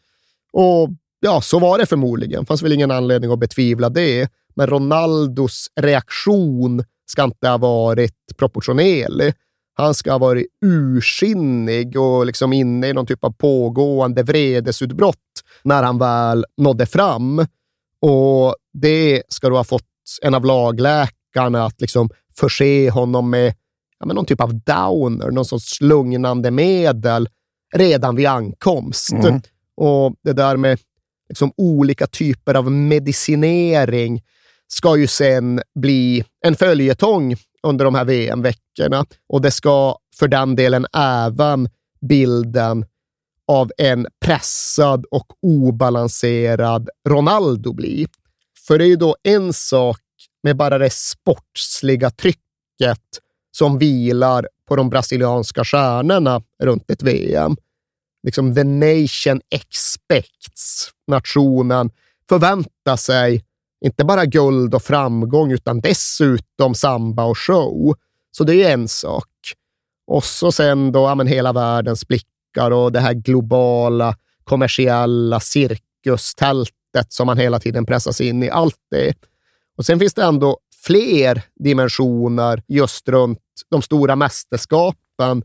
[0.53, 2.39] Och ja, så var det förmodligen.
[2.39, 4.29] Det fanns väl ingen anledning att betvivla det.
[4.55, 9.33] Men Ronaldos reaktion ska inte ha varit proportionerlig.
[9.75, 15.17] Han ska ha varit ursinnig och liksom inne i någon typ av pågående vredesutbrott
[15.63, 17.45] när han väl nådde fram.
[18.05, 19.87] Och det ska då ha fått
[20.21, 23.53] en av lagläkarna att liksom förse honom med,
[23.99, 27.29] ja, med någon typ av downer, någon sorts lugnande medel
[27.75, 29.13] redan vid ankomst.
[29.13, 29.41] Mm.
[29.77, 30.79] Och det där med
[31.29, 34.21] liksom olika typer av medicinering
[34.67, 39.05] ska ju sen bli en följetong under de här VM-veckorna.
[39.29, 41.69] Och det ska för den delen även
[42.01, 42.85] bilden
[43.47, 48.07] av en pressad och obalanserad Ronaldo bli.
[48.67, 50.01] För det är ju då en sak
[50.43, 52.39] med bara det sportsliga trycket
[53.57, 57.55] som vilar på de brasilianska stjärnorna runt ett VM.
[58.23, 60.89] Liksom the nation expects.
[61.07, 61.91] Nationen
[62.29, 63.45] förväntar sig
[63.85, 67.95] inte bara guld och framgång, utan dessutom samba och show.
[68.31, 69.29] Så det är en sak.
[70.07, 72.07] Och så sen då, ja, men hela världens
[72.53, 76.73] blickar och det här globala, kommersiella cirkustältet
[77.09, 78.49] som man hela tiden pressas in i.
[78.49, 79.13] Allt det.
[79.77, 83.39] Och sen finns det ändå fler dimensioner just runt
[83.69, 85.43] de stora mästerskapen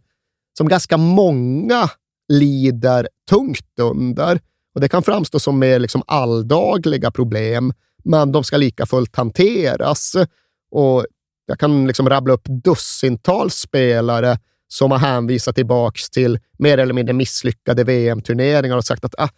[0.59, 1.90] som ganska många
[2.29, 4.40] lider tungt under.
[4.75, 7.73] Och Det kan framstå som mer liksom alldagliga problem,
[8.05, 10.14] men de ska lika fullt hanteras.
[10.71, 11.07] Och
[11.47, 14.38] jag kan liksom rabbla upp dussintals spelare
[14.69, 19.29] som har hänvisat tillbaka till mer eller mindre misslyckade VM-turneringar och sagt att ah,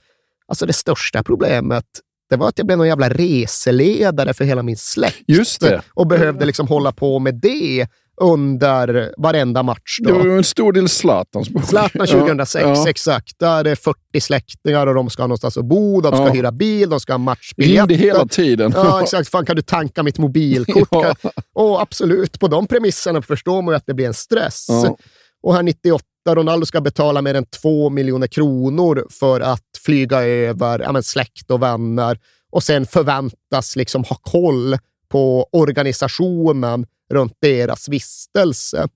[0.48, 1.84] alltså det största problemet
[2.30, 5.18] det var att jag blev någon jävla reseledare för hela min släkt.
[5.26, 5.82] Just det.
[5.94, 7.86] Och behövde liksom hålla på med det
[8.20, 9.98] under varenda match.
[10.02, 10.08] Då.
[10.12, 11.64] Det var ju en stor del Zlatans bok.
[11.64, 12.88] Zlatan 2006, Ja, ja.
[12.88, 13.38] exakt.
[13.38, 16.32] Där är det 40 släktingar och de ska någonstans att bo, de ska Ja.
[16.32, 17.86] hyra bil, de ska ha matchbiljetter.
[17.88, 18.72] Ringde hela tiden.
[18.76, 19.28] Ja, exakt.
[19.28, 20.88] Fan, kan du tanka mitt mobilkort?
[20.90, 21.14] Ja.
[21.54, 24.66] Och absolut, på de premisserna förstår man ju att det blir en stress.
[25.42, 30.78] Och här 98, Ronaldo ska betala mer än två miljoner kronor för att flyga över
[30.78, 32.18] ja, släkt och vänner
[32.50, 38.88] och sen förväntas liksom ha koll på organisationen runt deras vistelse.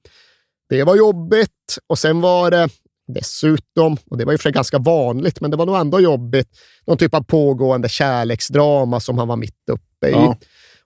[0.69, 2.69] Det var jobbigt och sen var det
[3.07, 6.49] dessutom, och det var och för sig ganska vanligt, men det var nog ändå jobbigt,
[6.87, 10.13] någon typ av pågående kärleksdrama som han var mitt uppe i.
[10.13, 10.39] Ja.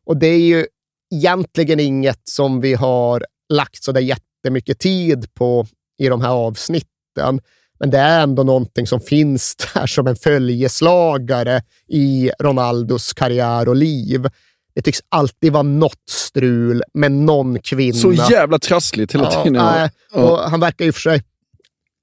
[0.07, 0.67] Och det är ju
[1.15, 4.01] egentligen inget som vi har lagt så där
[4.45, 5.67] jättemycket tid på
[5.99, 7.41] i de här avsnitten.
[7.81, 13.77] Men det är ändå någonting som finns där som en följeslagare i Ronaldos karriär och
[13.77, 14.27] liv.
[14.75, 17.99] Det tycks alltid vara något strul med någon kvinna.
[17.99, 19.65] Så jävla trassligt hela Ja, tiden.
[19.65, 19.89] Ja.
[20.23, 21.23] och han verkar ju för sig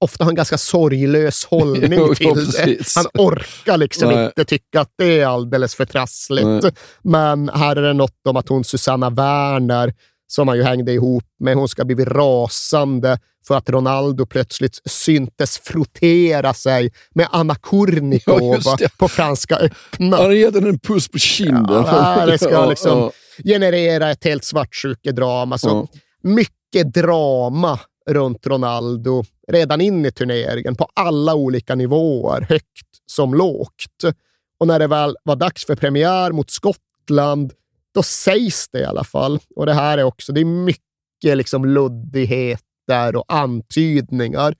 [0.00, 2.94] ofta ha en ganska sorglös hållning Jo, till det.
[2.96, 4.24] Han orkar liksom Nej.
[4.24, 6.46] inte tycka att det är alldeles för trassligt.
[6.46, 6.72] Nej.
[7.02, 9.94] Men här är det något om att hon Susanna Werner,
[10.26, 15.58] som han ju hängde ihop med, hon ska bli rasande för att Ronaldo plötsligt syntes
[15.58, 18.98] frottera sig med Anna Ja, Kournikova det.
[18.98, 20.16] på Franska öppna.
[20.16, 21.64] Han gett henne en puss på kinden.
[21.86, 23.10] Ja, det ska Ja, liksom ja.
[23.44, 25.58] generera ett helt svartsjukedrama.
[25.58, 25.86] Så Ja.
[26.22, 27.78] mycket drama
[28.10, 32.66] runt Ronaldo redan in i turneringen på alla olika nivåer, högt
[33.06, 34.04] som lågt.
[34.60, 37.52] Och när det väl var dags för premiär mot Skottland,
[37.96, 39.38] då sägs det i alla fall.
[39.56, 44.54] Och det här är också, det är mycket liksom luddigheter och antydningar.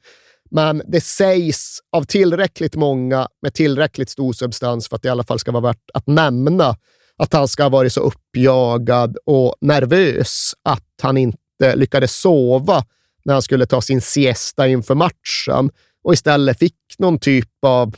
[0.51, 5.25] Men det sägs av tillräckligt många med tillräckligt stor substans för att det i alla
[5.25, 6.77] fall ska vara värt att nämna
[7.17, 12.85] att han ska ha varit så uppjagad och nervös att han inte lyckades sova
[13.25, 15.71] när han skulle ta sin siesta inför matchen
[16.05, 17.97] och istället fick någon typ av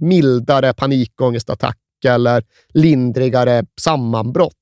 [0.00, 4.56] mildare panikångestattack eller lindrigare sammanbrott.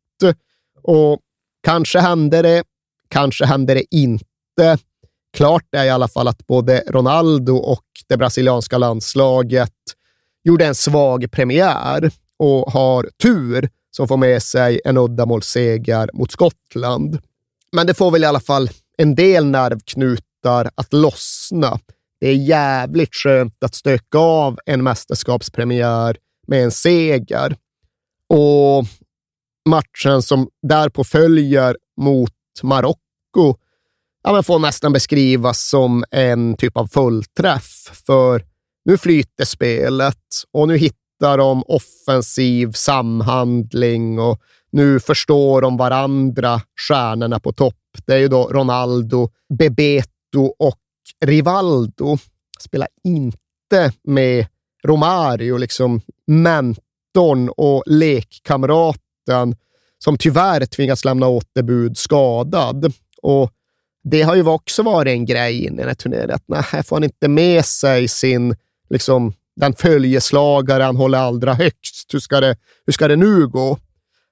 [0.82, 1.20] Och
[1.62, 2.62] kanske hände det
[3.10, 4.78] kanske hände det inte.
[5.36, 9.72] Klart är i alla fall att både Ronaldo och det brasilianska landslaget
[10.44, 17.18] gjorde en svag premiär och har tur som får med sig en uddamålsseger mot Skottland.
[17.72, 21.78] Men det får väl i alla fall en del nervknutar att lossna.
[22.20, 26.16] Det är jävligt skönt att stöka av en mästerskapspremiär
[26.46, 27.56] med en seger.
[28.28, 28.86] Och
[29.68, 33.56] matchen som därpå följer mot Marocko
[34.22, 37.90] ja, men får nästan beskrivas som en typ av fullträff.
[38.06, 38.44] För
[38.84, 44.40] nu flyter spelet och nu hittar de offensiv samhandling och
[44.72, 47.74] nu förstår de varandra, stjärnorna på topp.
[48.06, 50.78] Det är ju då Ronaldo, Bebeto och
[51.24, 52.18] Rivaldo.
[52.60, 54.46] Spelar inte med
[54.84, 57.82] Romario, liksom mentorn och
[59.26, 59.56] lekkamraten
[59.98, 62.92] som tyvärr tvingas lämna återbud skadad.
[63.22, 63.50] Och
[64.04, 66.30] det har ju också varit en grej in i den här turneringen.
[66.30, 68.56] Att nej, här får han inte med sig sin,
[68.90, 72.14] liksom, den följeslagare han håller allra högst.
[72.14, 72.56] Hur ska det,
[72.86, 73.78] hur ska det nu gå?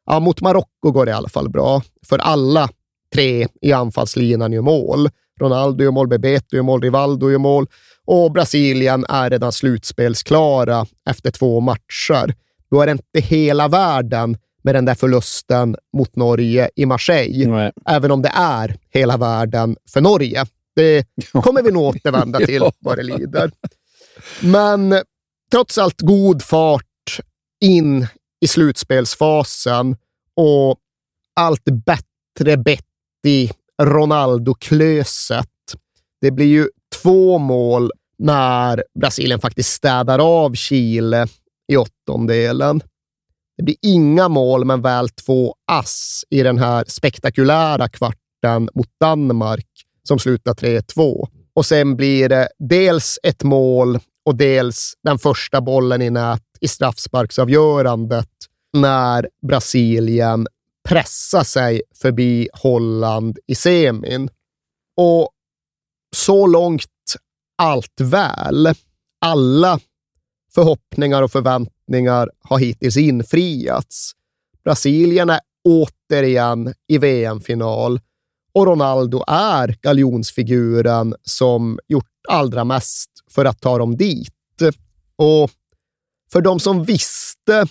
[0.06, 2.68] Ja, mot Marocko går det i alla fall bra, för alla
[3.14, 5.08] tre i anfallslinan gör mål.
[5.40, 7.66] Ronaldo gör mål, Bebeto gör mål, Rivaldo gör mål
[8.06, 12.34] och Brasilien är redan slutspelsklara efter två matcher.
[12.70, 17.72] Då är det inte hela världen med den där förlusten mot Norge i Marseille, Nej.
[17.86, 20.46] även om det är hela världen för Norge.
[20.76, 23.50] Det kommer vi nog återvända till vad det lider.
[24.40, 25.02] Men
[25.50, 26.84] trots allt god fart
[27.60, 28.06] in
[28.40, 29.96] i slutspelsfasen
[30.36, 30.78] och
[31.36, 32.84] allt bättre bett
[33.26, 33.50] i
[33.82, 35.46] Ronaldo-klöset.
[36.20, 36.68] Det blir ju
[37.02, 41.26] två mål när Brasilien faktiskt städar av Chile
[41.72, 42.82] i åttondelen.
[43.58, 49.66] Det blir inga mål, men väl två ass i den här spektakulära kvarten mot Danmark
[50.02, 51.28] som slutar 3-2.
[51.54, 56.68] Och sen blir det dels ett mål och dels den första bollen i nät i
[56.68, 58.30] straffsparksavgörandet
[58.72, 60.46] när Brasilien
[60.88, 64.30] pressar sig förbi Holland i semin.
[64.96, 65.30] Och
[66.16, 66.84] så långt
[67.58, 68.68] allt väl.
[69.20, 69.80] Alla
[70.54, 71.77] förhoppningar och förväntningar
[72.40, 74.12] har hittills infriats.
[74.64, 78.00] Brasilien är återigen i VM-final
[78.52, 84.32] och Ronaldo är galjonsfiguren som gjort allra mest för att ta dem dit.
[85.16, 85.50] Och
[86.32, 87.66] för de som visste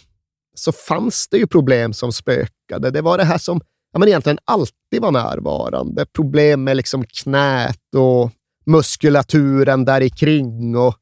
[0.55, 2.91] så fanns det ju problem som spökade.
[2.91, 3.61] Det var det här som
[3.93, 6.05] ja, men egentligen alltid var närvarande.
[6.05, 8.31] Problem med liksom knät och
[8.65, 10.95] muskulaturen där i kring och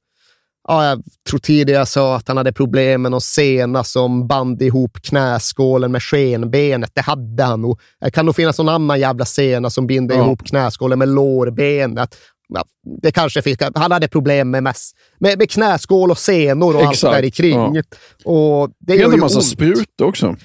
[0.68, 4.62] ja, jag tror tidigare jag sa att han hade problem med någon sena som band
[4.62, 6.92] ihop knäskålen med skenbenet.
[6.94, 7.80] Det hade han nog.
[8.02, 10.24] Det kan nog finnas någon annan jävla sena som binder Ja.
[10.24, 12.18] ihop knäskålen med lårbenet.
[12.48, 12.64] Ja,
[13.02, 16.92] det kanske fick, han hade problem med, mest, med, med knäskål och senor och allt
[16.94, 17.76] Exakt, där i kring.
[17.76, 17.82] ja.
[18.26, 19.46] Och det gör är ju en massa ont.
[19.48, 20.36] sprutor också.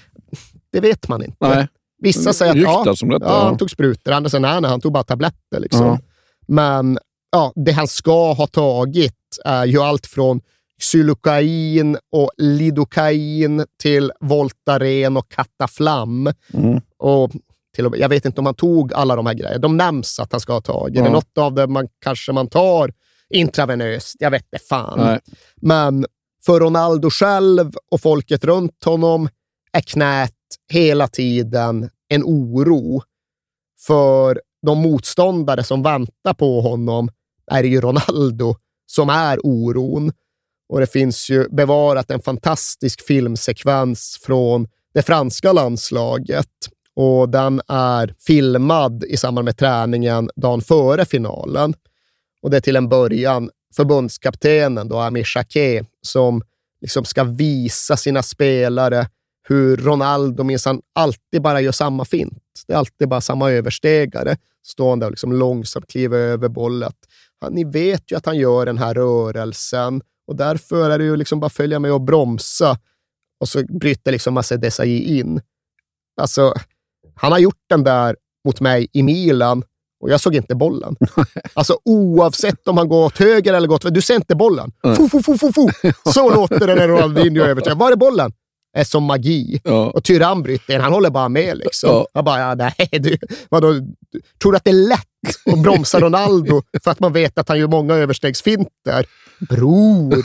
[0.72, 1.36] Det vet man inte.
[1.40, 1.68] Nej.
[2.02, 4.92] Vissa säger att ja, detta, ja, han tog sprutor, andra säger nej, nej, han tog
[4.92, 5.60] bara tabletter.
[5.60, 5.98] Liksom.
[6.48, 6.98] Men
[7.32, 10.40] ja, det han ska ha tagit är ju allt från
[10.80, 16.32] xylokain och lidokain till Voltaren och Cataflam.
[16.52, 16.80] Mm.
[16.98, 17.30] Och
[17.74, 19.58] till och med, jag vet inte om han tog alla de här grejerna.
[19.58, 20.98] De nämns att han ska ha tagit.
[20.98, 22.92] Är något av det man kanske man tar
[23.30, 24.16] intravenöst.
[24.18, 24.98] Jag vet inte fan.
[24.98, 25.20] Nej.
[25.56, 26.06] Men
[26.46, 29.28] för Ronaldo själv och folket runt honom
[29.72, 30.34] är knät
[30.72, 33.02] hela tiden en oro.
[33.86, 37.08] För de motståndare som väntar på honom
[37.50, 38.56] är ju Ronaldo
[38.90, 40.12] som är oron.
[40.68, 46.48] Och det finns ju bevarat en fantastisk filmsekvens från det franska landslaget.
[46.96, 51.74] Och den är filmad i samband med träningen dagen före finalen.
[52.42, 56.42] Och det är till en början förbundskaptenen, då, Amir Jacquet, som
[56.80, 59.08] liksom ska visa sina spelare
[59.48, 62.42] hur Ronaldo minsann alltid bara gör samma fint.
[62.66, 64.36] Det är alltid bara samma överstegare.
[64.62, 66.92] Står han där och liksom långsamt kliver över bollen.
[67.40, 71.16] Han, ni vet ju att han gör den här rörelsen och därför är det ju
[71.16, 72.78] liksom bara följa med och bromsa.
[73.40, 75.40] Och så bryter liksom Massa Desailly in.
[76.20, 76.54] Alltså,
[77.14, 79.62] han har gjort den där mot mig i Milan
[80.00, 80.96] och jag såg inte bollen.
[81.54, 84.72] Alltså oavsett om han går åt höger eller gått Du ser inte bollen.
[84.96, 85.92] Fu, fu, fu, fu, fu.
[86.12, 87.78] Så låter det när Ronaldinho överträffar.
[87.78, 88.32] Var är bollen?
[88.72, 89.60] är som magi.
[89.64, 89.90] Ja.
[89.90, 91.58] Och Tyrann bryter in, han håller bara med.
[91.58, 91.90] Liksom.
[91.90, 92.06] Ja.
[92.12, 93.18] Jag bara, ja, nej, du,
[93.48, 93.74] vadå,
[94.42, 95.06] tror du att det är lätt
[95.52, 99.06] att bromsa Ronaldo för att man vet att han gör många överstegsfinter?
[99.48, 100.22] Bror,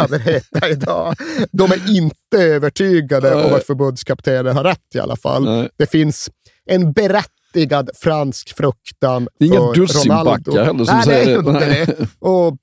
[0.00, 1.14] hade det hetat idag.
[1.52, 3.44] De är inte övertygade Nej.
[3.44, 5.44] om att förbundskaptenen har rätt i alla fall.
[5.44, 5.68] Nej.
[5.76, 6.30] Det finns
[6.66, 10.64] en berättigad fransk fruktan Det är inga för dussinbackar Ronaldo.
[10.64, 11.50] heller som Nej, säger det.
[11.64, 12.06] är det.
[12.18, 12.56] Och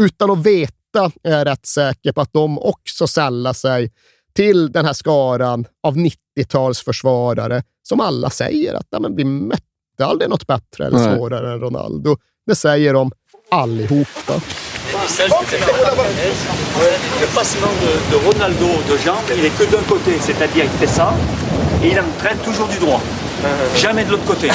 [0.00, 3.92] utan att veta är jag rätt säker på att de också sällar sig
[4.34, 9.62] till den här skaran av 90-talsförsvarare som alla säger att ja, men vi mötte
[10.02, 11.16] aldrig något bättre eller Nej.
[11.18, 12.16] svårare än Ronaldo.
[12.46, 13.10] Det säger de
[13.50, 14.34] allihopa.
[17.20, 20.92] Le passement de, de Ronaldo de jambes, il est que d'un côté, c'est-à-dire il fait
[20.94, 21.12] ça
[21.82, 23.00] et il traîne toujours du droit.
[23.76, 24.48] Jamais de l'autre côté.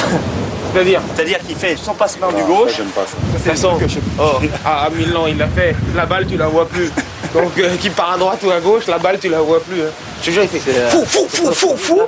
[0.72, 2.76] C'est-à-dire C'est-à-dire qu'il fait son passement du gauche.
[2.78, 3.78] De toute façon,
[4.18, 4.22] oh,
[4.64, 5.74] à, à Milan, il l'a fait.
[5.96, 6.90] La balle, tu la vois plus.
[7.34, 9.82] Donc, euh, qu'il part à droite ou à gauche, la balle, tu la vois plus.
[9.82, 9.90] hein.
[10.20, 12.00] Je te jure, il fait fou, fou, fou, fou, fou.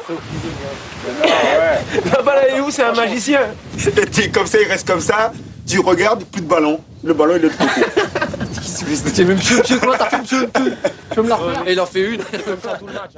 [2.16, 3.40] La balle, elle est où C'est un magicien.
[4.32, 5.32] comme ça, il reste comme ça.
[5.66, 6.80] Tu regardes, plus de ballon.
[7.04, 7.86] Le ballon, il est de l'autre côté.
[8.62, 10.76] C'est même monsieur, monsieur, comment t'as fait, monsieur monsieur
[11.14, 12.22] Tu me la refaire Et il en fait une.
[12.22, 13.12] Comme ça, tout le match.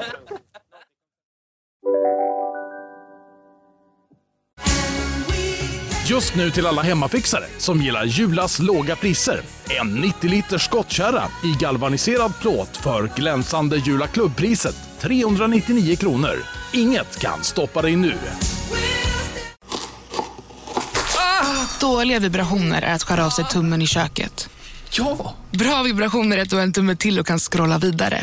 [6.06, 9.40] Just nu till alla hemmafixare som gillar Julas låga priser.
[9.80, 16.42] En 90 liters skottkärra i galvaniserad plåt för glänsande Jula klubbpriset 399 kronor.
[16.72, 18.14] Inget kan stoppa dig nu.
[21.80, 24.48] Dåliga vibrationer är att skära av sig tummen i köket.
[24.90, 25.34] Ja!
[25.50, 28.22] Bra vibrationer är att du har en tumme till och kan scrolla vidare.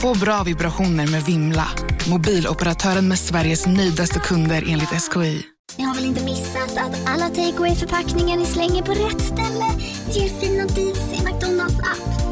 [0.00, 1.68] Få bra vibrationer med Vimla.
[2.10, 5.42] Mobiloperatören med Sveriges nöjdaste kunder enligt SKI.
[5.78, 9.66] Ni har väl inte missat att alla takeaway förpackningar ni slänger på rätt ställe
[10.10, 12.31] ger fina deals i McDonalds app.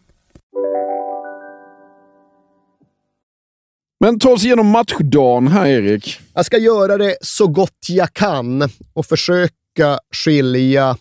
[4.03, 6.19] Men ta oss igenom matchdagen här, Erik.
[6.33, 10.97] Jag ska göra det så gott jag kan och försöka skilja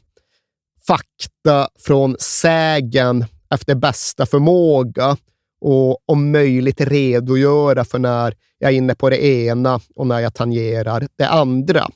[0.87, 3.25] fakta från sägen
[3.55, 5.17] efter bästa förmåga
[5.61, 10.35] och om möjligt redogöra för när jag är inne på det ena och när jag
[10.35, 11.89] tangerar det andra.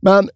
[0.00, 0.30] Men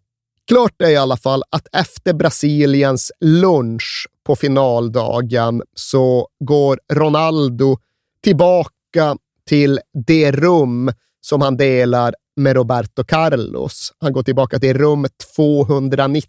[0.48, 7.78] klart är i alla fall att efter Brasiliens lunch på finaldagen så går Ronaldo
[8.22, 9.16] tillbaka
[9.48, 13.92] till det rum som han delar med Roberto Carlos.
[13.98, 16.28] Han går tillbaka till rum 290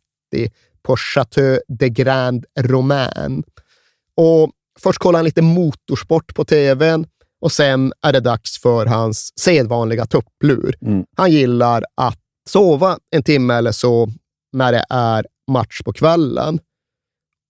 [0.83, 3.43] på Chateau de Grand Romain.
[4.15, 7.05] Och först kollar han lite motorsport på tvn
[7.41, 10.75] och sen är det dags för hans sedvanliga tupplur.
[11.17, 14.09] Han gillar att sova en timme eller så
[14.53, 16.59] när det är match på kvällen.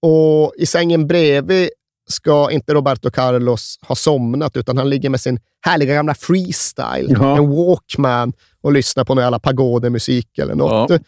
[0.02, 1.70] Och i sängen bredvid
[2.08, 7.38] ska inte Roberto Carlos ha somnat, utan han ligger med sin härliga gamla freestyle, Ja.
[7.38, 10.90] en Walkman, och lyssnar på någon jävla pagodemusik eller något.
[10.90, 11.00] Ja.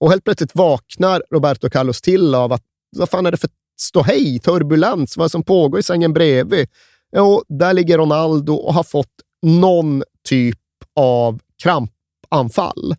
[0.00, 2.62] Och helt plötsligt vaknar Roberto Carlos till av att,
[2.96, 6.68] vad fan är det för ståhej, turbulens, vad som pågår i sängen bredvid?
[7.16, 10.58] Jo, där ligger Ronaldo och har fått någon typ
[10.96, 12.94] av krampanfall.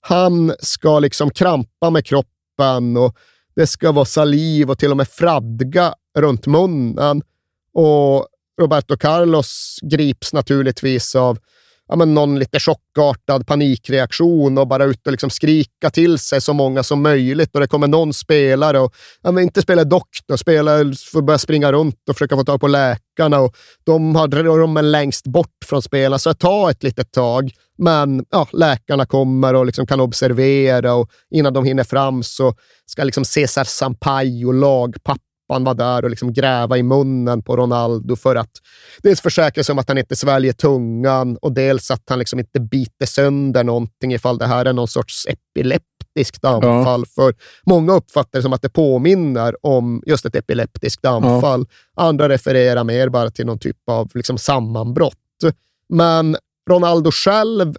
[0.00, 3.16] Han ska liksom krampa med kroppen och
[3.56, 7.22] det ska vara saliv och till och med fradga runt munnen.
[7.74, 8.26] Och
[8.60, 11.38] Roberto Carlos grips naturligtvis av
[11.88, 16.52] ja, men någon lite chockartad panikreaktion och bara ut och liksom skrika till sig så
[16.52, 17.54] många som möjligt.
[17.54, 20.78] Och det kommer någon spelare och ja, men inte spela doktor, spela,
[21.12, 23.40] får börja springa runt och försöka få tag på läkarna.
[23.40, 27.50] Och de har rummen längst bort från spelarna, så det tar ett litet tag.
[27.78, 32.54] Men ja, läkarna kommer och liksom kan observera och innan de hinner fram så
[32.86, 38.36] ska liksom Cesar Sampaio, lagpappan, vara där och liksom gräva i munnen på Ronaldo för
[38.36, 38.50] att
[39.02, 42.60] dels försäkra sig om att han inte sväljer tungan och dels att han liksom inte
[42.60, 47.06] biter sönder någonting ifall det här är någon sorts epileptiskt anfall.
[47.06, 47.34] För
[47.66, 51.66] många uppfattar det som att det påminner om just ett epileptiskt anfall.
[51.96, 55.14] Andra refererar mer bara till någon typ av liksom sammanbrott.
[55.88, 56.36] Men
[56.70, 57.74] Ronaldo själv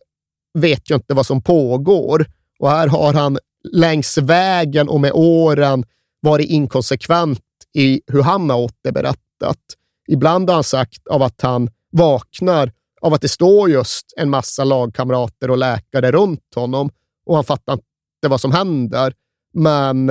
[0.54, 2.26] vet ju inte vad som pågår
[2.60, 3.38] och här har han
[3.72, 5.86] längs vägen och med åren
[6.22, 7.42] varit inkonsekvent
[7.74, 9.60] i hur han har återberättat.
[10.08, 12.72] Ibland har han sagt av att han vaknar
[13.02, 16.90] av att det står just en massa lagkamrater och läkare runt honom
[17.26, 19.14] och han fattar inte vad som händer,
[19.54, 20.10] men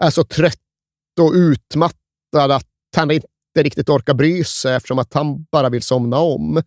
[0.00, 0.58] är så trött
[1.20, 3.26] och utmattad att han inte
[3.58, 6.62] riktigt orkar bry sig eftersom att han bara vill somna om.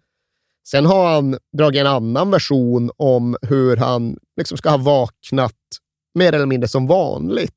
[0.68, 5.56] Sen har han dragit en annan version om hur han liksom ska ha vaknat
[6.16, 7.54] mer eller mindre som vanligt.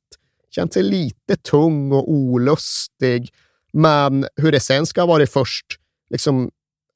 [0.50, 3.30] Känt sig lite tung och olustig,
[3.72, 5.66] Men hur det sen ska ha varit först,
[6.10, 6.50] liksom,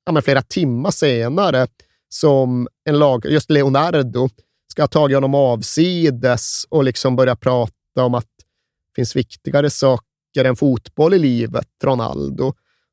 [0.07, 1.67] ja, men flera timmar senare,
[2.09, 4.29] som en lag, just Leonardo,
[4.69, 10.45] ska ha tagit honom avsides och liksom börja prata om att det finns viktigare saker
[10.45, 12.53] än fotboll i livet, Ronaldo.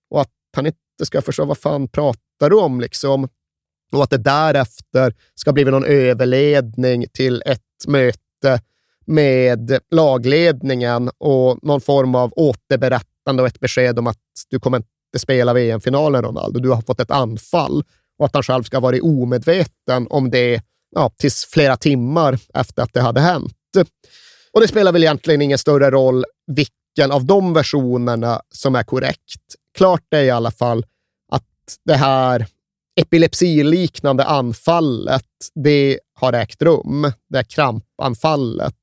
[0.09, 3.27] Och att han inte ska förstå vad fan pratar pratar om liksom.
[3.91, 8.61] Och att det därefter ska bli någon överledning till ett möte
[9.05, 14.17] med lagledningen och någon form av återberättande och ett besked om att
[14.49, 16.59] du kommer inte spela VM-finalen, Ronaldo.
[16.59, 17.83] Du har fått ett anfall
[18.19, 20.61] och att han själv ska ha varit omedveten om det
[20.95, 23.53] ja, tills flera timmar efter att det hade hänt.
[24.53, 29.55] Och det spelar väl egentligen ingen större roll vilken av de versionerna som är korrekt.
[29.77, 30.85] Klart är i alla fall
[31.85, 32.47] det här
[32.95, 37.11] epilepsiliknande anfallet, det har ägt rum.
[37.29, 38.75] Det här krampanfallet,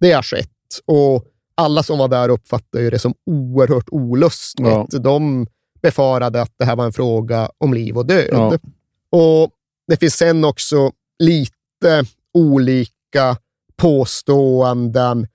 [0.00, 0.50] det har skett.
[0.86, 1.24] Och
[1.54, 4.66] alla som var där uppfattade det som oerhört olustigt.
[4.66, 4.86] Ja.
[4.90, 5.46] De
[5.82, 8.28] befarade att det här var en fråga om liv och död.
[8.32, 8.58] Ja.
[9.10, 9.50] Och
[9.86, 12.04] Det finns sen också lite
[12.34, 13.36] olika
[13.76, 15.26] påståenden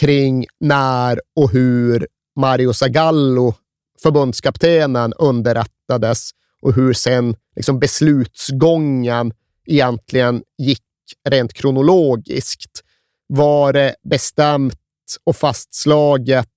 [0.00, 3.54] kring när och hur Mario Zagallo,
[4.02, 6.30] förbundskaptenen, underrättades
[6.66, 9.32] och hur sen liksom beslutsgången
[9.66, 10.82] egentligen gick
[11.28, 12.82] rent kronologiskt.
[13.26, 14.78] Var det bestämt
[15.24, 16.48] och fastslaget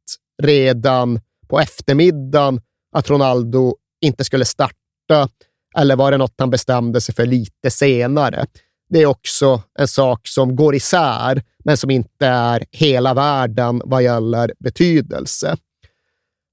[0.42, 5.30] redan på eftermiddagen att Ronaldo inte skulle starta
[5.76, 8.46] eller var det något han bestämde sig för lite senare?
[8.90, 14.04] Det är också en sak som går isär, men som inte är hela världen vad
[14.04, 15.58] gäller betydelse.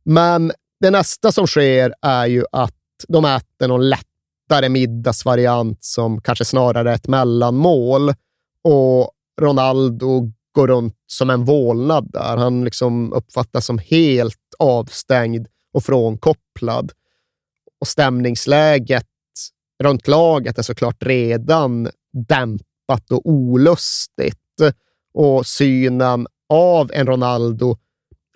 [0.05, 2.76] Men det nästa som sker är ju att
[3.09, 8.15] de äter någon lättare middagsvariant som kanske snarare är ett mellanmål
[8.65, 12.37] och Ronaldo går runt som en vålnad där.
[12.37, 16.93] Han liksom uppfattas som helt avstängd och frånkopplad.
[17.81, 19.07] Och stämningsläget
[19.83, 24.39] runt laget är såklart redan dämpat och olustigt.
[25.15, 27.77] Och synen av en Ronaldo,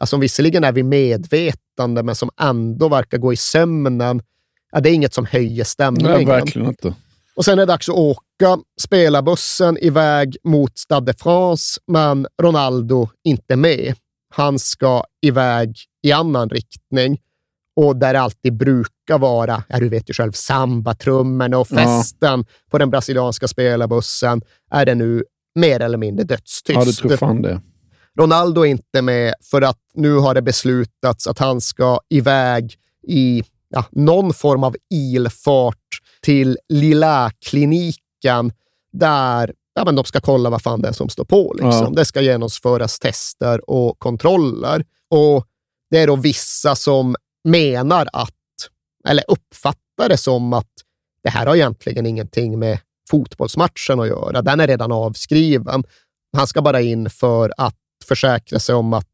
[0.00, 4.22] alltså visserligen är vid medvetande, men som ändå verkar gå i sömnen,
[4.70, 6.12] ja, det är inget som höjer stämningen.
[6.12, 6.94] Nej, verkligen inte.
[7.36, 13.08] Och sen är det dags att åka spelarbussen iväg mot Stade de France, men Ronaldo
[13.24, 13.94] inte med.
[14.34, 17.18] Han ska iväg i annan riktning
[17.76, 22.54] och där det alltid brukar vara, ja, du vet ju själv, sambatrummorna och festen ja.
[22.70, 26.78] på den brasilianska spelarbussen, är det nu mer eller mindre dödstyst.
[26.78, 27.60] Ja, du tror fan det.
[28.18, 32.74] Ronaldo är inte med för att nu har det beslutats att han ska iväg
[33.08, 38.52] i ja, någon form av ilfart till lilla kliniken
[38.92, 41.52] där ja, men de ska kolla vad fan det är som står på.
[41.52, 41.84] Liksom.
[41.84, 41.90] Ja.
[41.90, 44.84] Det ska genomföras tester och kontroller.
[45.10, 45.46] Och
[45.90, 48.34] Det är då vissa som menar att,
[49.08, 50.70] eller uppfattar det som att
[51.22, 52.78] det här har egentligen ingenting med
[53.10, 54.42] fotbollsmatchen att göra.
[54.42, 55.84] Den är redan avskriven.
[56.36, 59.10] Han ska bara in för att försäkra sig om att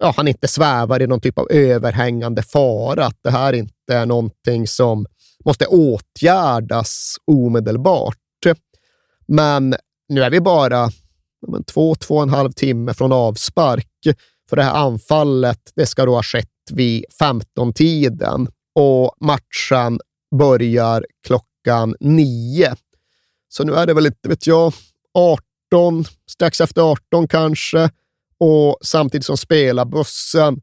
[0.00, 3.06] ja, han inte svävar i någon typ av överhängande fara.
[3.06, 5.06] Att det här inte är någonting som
[5.44, 8.16] måste åtgärdas omedelbart.
[9.26, 9.74] Men
[10.08, 10.90] nu är vi bara
[11.48, 13.86] men, två, två och en halv timme från avspark.
[14.48, 20.00] För det här anfallet, det ska då ha skett vid 15-tiden och matchen
[20.38, 22.74] börjar klockan nio.
[23.48, 24.72] Så nu är det väl inte, vet jag,
[25.14, 27.90] 18, strax efter 18 kanske.
[28.40, 30.60] Och samtidigt som spelarbussen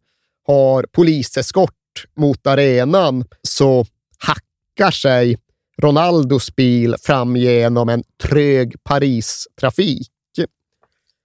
[0.48, 1.74] har poliseskort
[2.16, 3.86] mot arenan så
[4.18, 5.38] hackar sig
[5.82, 10.12] Ronaldos bil fram genom en trög Paris-trafik.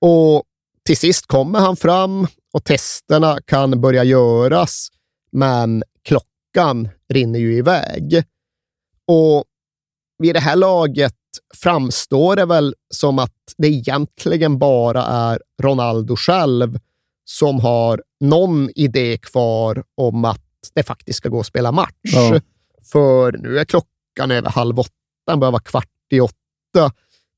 [0.00, 0.44] Och
[0.84, 4.88] till sist kommer han fram och testerna kan börja göras,
[5.32, 8.24] men klockan rinner ju iväg.
[9.06, 9.44] Och
[10.18, 11.14] vid det här laget
[11.54, 16.78] framstår det väl som att det egentligen bara är Ronaldo själv
[17.24, 20.40] som har någon idé kvar om att
[20.74, 21.94] det faktiskt ska gå att spela match.
[22.02, 22.40] Ja.
[22.92, 24.90] För nu är klockan över halv åtta,
[25.26, 26.92] den börjar vara kvart i åtta.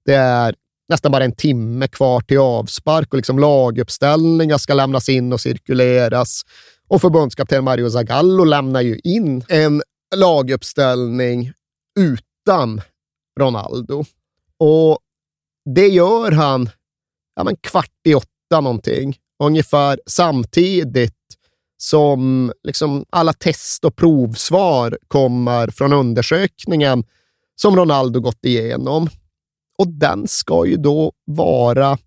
[0.04, 0.54] Det är
[0.88, 6.42] nästan bara en timme kvar till avspark och liksom laguppställningar ska lämnas in och cirkuleras.
[6.88, 9.82] Och förbundskapten Mario Zagallo lämnar ju in en
[10.16, 11.52] laguppställning
[11.98, 12.80] utan
[13.40, 14.04] Ronaldo.
[14.58, 14.98] Och
[15.74, 16.70] det gör han
[17.36, 21.14] ja, men kvart i åtta någonting, ungefär samtidigt
[21.76, 27.04] som liksom alla test och provsvar kommer från undersökningen
[27.56, 29.08] som Ronaldo gått igenom.
[29.78, 31.98] Och den ska ju då vara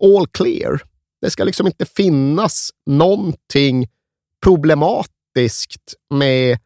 [0.00, 0.82] all clear.
[1.20, 3.88] Det ska liksom inte finnas någonting
[4.42, 6.58] problematiskt med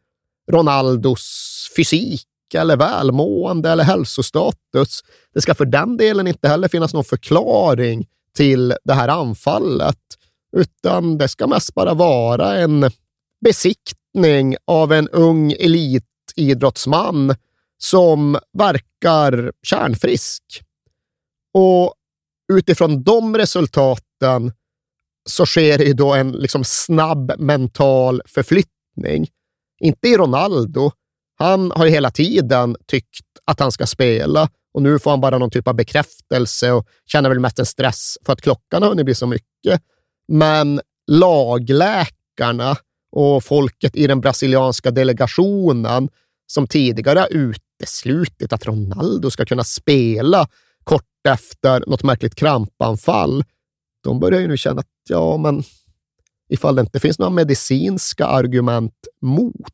[0.51, 5.03] Ronaldos fysik eller välmående eller hälsostatus.
[5.33, 9.99] Det ska för den delen inte heller finnas någon förklaring till det här anfallet,
[10.57, 12.91] utan det ska mest bara vara en
[13.45, 17.35] besiktning av en ung elitidrottsman
[17.77, 20.43] som verkar kärnfrisk.
[21.53, 21.93] Och
[22.53, 24.51] utifrån de resultaten
[25.29, 29.27] så sker det ju då en liksom snabb mental förflyttning.
[29.79, 30.91] Inte i Ronaldo.
[31.35, 35.37] Han har ju hela tiden tyckt att han ska spela och nu får han bara
[35.37, 39.05] någon typ av bekräftelse och känner väl mest en stress för att klockan har hunnit
[39.05, 39.81] bli så mycket.
[40.27, 40.81] Men
[41.11, 42.75] lagläkarna
[43.11, 46.09] och folket i den brasilianska delegationen
[46.47, 50.47] som tidigare uteslutit att Ronaldo ska kunna spela
[50.83, 53.43] kort efter något märkligt krampanfall,
[54.03, 55.63] de börjar ju nu känna att ja, men
[56.49, 59.69] ifall det inte finns några medicinska argument mot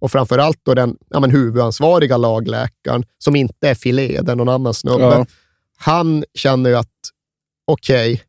[0.00, 4.36] och framför allt då den ja, men huvudansvariga lagläkaren, som inte är Filé, det är
[4.36, 5.02] någon annan snubbe.
[5.02, 5.26] Ja.
[5.76, 6.92] Han känner ju att
[7.66, 8.24] okej, okay,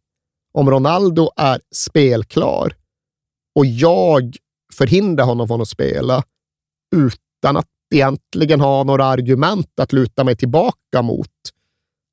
[0.53, 2.73] om Ronaldo är spelklar
[3.55, 4.35] och jag
[4.73, 6.23] förhindrar honom från att spela
[6.95, 11.31] utan att egentligen ha några argument att luta mig tillbaka mot.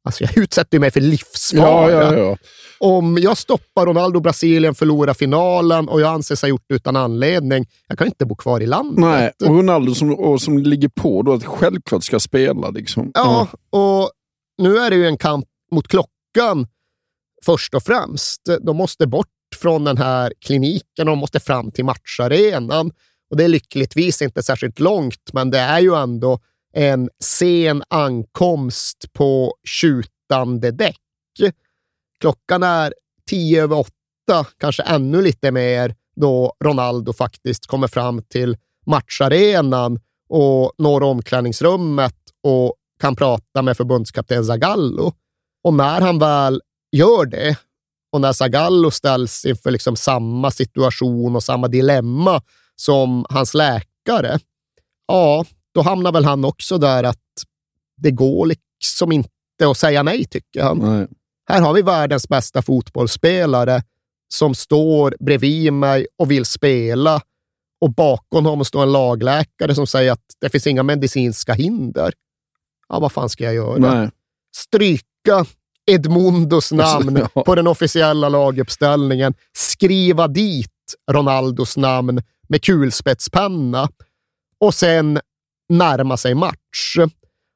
[0.04, 1.90] Alltså jag utsätter mig för livsfara.
[1.90, 2.36] Ja, ja, ja.
[2.78, 7.66] Om jag stoppar Ronaldo Brasilien förlorar finalen och jag anses ha gjort det utan anledning,
[7.88, 8.98] jag kan inte bo kvar i landet.
[8.98, 12.70] Nej, och Ronaldo som, och som ligger på då att självklart ska spela.
[12.70, 13.10] Liksom.
[13.14, 14.10] Ja, och
[14.62, 16.66] nu är det ju en kamp mot klockan
[17.44, 18.40] först och främst.
[18.60, 22.92] De måste bort från den här kliniken och de måste fram till matcharenan.
[23.30, 26.38] Och det är lyckligtvis inte särskilt långt, men det är ju ändå
[26.74, 31.00] en sen ankomst på tjutande däck.
[32.20, 32.94] Klockan är
[33.30, 38.56] tio över åtta, kanske ännu lite mer, då Ronaldo faktiskt kommer fram till
[38.86, 45.12] matcharenan och når omklädningsrummet och kan prata med förbundskapten Zagallo.
[45.64, 46.62] Och när han väl
[46.92, 47.56] gör det
[48.12, 52.42] och när Zagallo ställs inför liksom samma situation och samma dilemma
[52.76, 54.38] som hans läkare,
[55.06, 55.44] ja,
[55.74, 57.18] då hamnar väl han också där att
[57.96, 59.28] det går liksom inte
[59.70, 60.78] att säga nej, tycker han.
[60.78, 61.06] Nej.
[61.48, 63.82] Här har vi världens bästa fotbollsspelare
[64.28, 67.20] som står bredvid mig och vill spela
[67.80, 72.12] och bakom honom står en lagläkare som säger att det finns inga medicinska hinder.
[72.88, 73.78] Ja, vad fan ska jag göra?
[73.78, 74.10] Nej.
[74.56, 75.46] Stryka
[75.86, 77.42] Edmundos namn ja.
[77.42, 80.70] på den officiella laguppställningen, skriva dit
[81.10, 83.88] Ronaldos namn med kulspetspenna
[84.58, 85.20] och sen
[85.68, 86.96] närma sig match.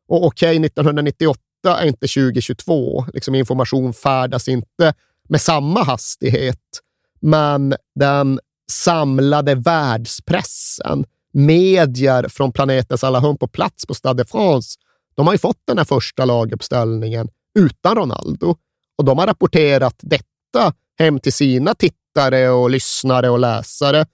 [0.09, 3.05] Och okej, okay, 1998 är inte 2022.
[3.15, 4.95] Liksom information färdas inte
[5.29, 6.81] med samma hastighet.
[7.21, 8.41] Men den
[8.71, 14.79] samlade världspressen, medier från planetens alla hörn på plats på Stade de France,
[15.15, 17.29] de har ju fått den här första laguppställningen
[17.59, 18.57] utan Ronaldo.
[18.99, 24.07] Och de har rapporterat detta hem till sina tittare och lyssnare och läsare.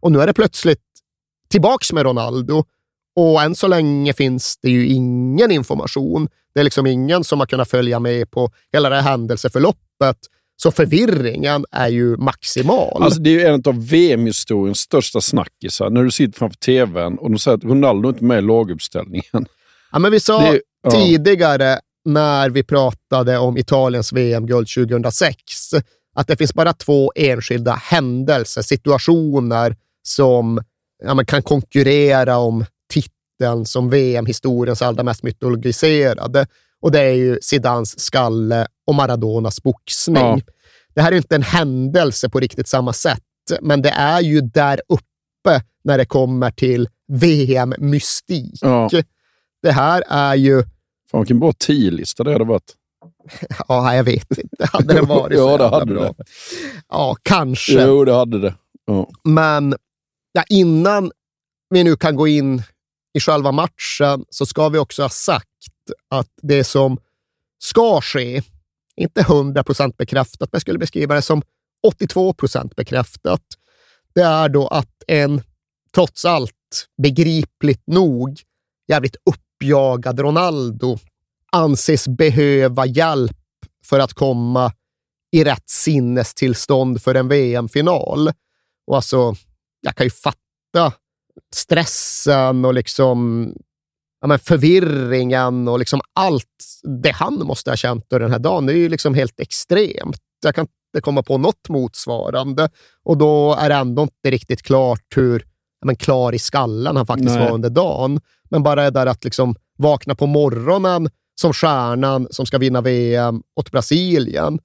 [0.00, 0.82] Och nu är det plötsligt
[1.48, 2.64] tillbaks med Ronaldo.
[3.16, 6.28] Och än så länge finns det ju ingen information.
[6.54, 10.16] Det är liksom ingen som har kunnat följa med på hela det här händelseförloppet.
[10.56, 13.02] Så förvirringen är ju maximal.
[13.02, 15.90] Alltså det är ju en av VM-historiens största snackisar.
[15.90, 19.46] När du sitter framför tvn och de säger att Ronaldo inte är med i laguppställningen.
[19.92, 20.90] Ja, men vi sa det, ja.
[20.90, 25.36] tidigare när vi pratade om Italiens VM-guld 2006
[26.14, 30.62] att det finns bara två enskilda händelser, situationer som
[31.04, 32.64] ja, kan konkurrera om
[33.42, 36.46] titeln som VM-historiens allra mest mytologiserade.
[36.80, 40.16] Och det är ju Zidans skalle och Maradonas boxning.
[40.22, 40.38] Ja.
[40.94, 43.22] Det här är inte en händelse på riktigt samma sätt,
[43.60, 48.58] men det är ju där uppe när det kommer till VM-mystik.
[48.60, 48.90] Ja.
[49.62, 50.62] Det här är ju
[51.10, 52.74] Fan, vilken bra tio-lista det hade varit.
[53.68, 54.68] Ja, jag vet inte.
[54.72, 56.14] Hade det varit så Ja, det hade bra.
[56.18, 56.24] det.
[56.88, 57.84] Ja, kanske.
[57.84, 58.54] Jo, det hade det.
[58.86, 59.08] Ja.
[59.24, 59.74] Men
[60.32, 61.12] ja, innan
[61.70, 62.62] vi nu kan gå in
[63.14, 65.48] i själva matchen så ska vi också ha sagt
[66.08, 66.98] att det som
[67.58, 68.42] ska ske,
[68.96, 71.42] inte 100 procent bekräftat, men jag skulle beskriva det som
[71.82, 73.42] 82 procent bekräftat,
[74.14, 75.42] det är då att en,
[75.94, 78.40] trots allt, begripligt nog,
[78.88, 80.98] jävligt uppjagad Ronaldo
[81.52, 83.36] anses behöva hjälp
[83.84, 84.72] för att komma
[85.32, 88.28] i rätt sinnestillstånd för en VM-final.
[88.86, 89.34] Och alltså,
[89.80, 90.92] jag kan ju fatta
[91.54, 93.48] stressen och liksom
[94.20, 96.44] ja, men förvirringen och liksom allt
[97.02, 98.66] det han måste ha känt den här dagen.
[98.66, 100.18] Det är ju liksom helt extremt.
[100.44, 102.68] Jag kan inte komma på något motsvarande.
[103.04, 105.46] Och då är det ändå inte riktigt klart hur
[105.84, 107.44] men, klar i skallen han faktiskt Nej.
[107.44, 108.20] var under dagen.
[108.50, 111.10] Men bara det där att liksom vakna på morgonen
[111.40, 114.58] som stjärnan som ska vinna VM åt Brasilien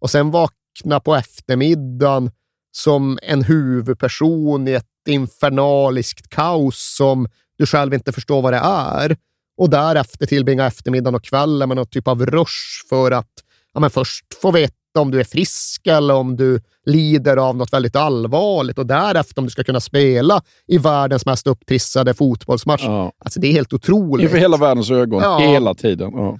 [0.00, 2.30] och sen vakna på eftermiddagen
[2.72, 7.28] som en huvudperson i ett infernaliskt kaos som
[7.58, 9.16] du själv inte förstår vad det är.
[9.58, 13.30] Och därefter tillbringa eftermiddagen och kvällen med någon typ av rush för att
[13.74, 17.72] ja, men först få veta om du är frisk eller om du lider av något
[17.72, 22.84] väldigt allvarligt och därefter om du ska kunna spela i världens mest upptrissade fotbollsmatch.
[23.18, 24.24] Alltså, det är helt otroligt.
[24.24, 25.38] Inför hela världens ögon, Ja.
[25.38, 26.10] hela tiden.
[26.14, 26.38] Ja.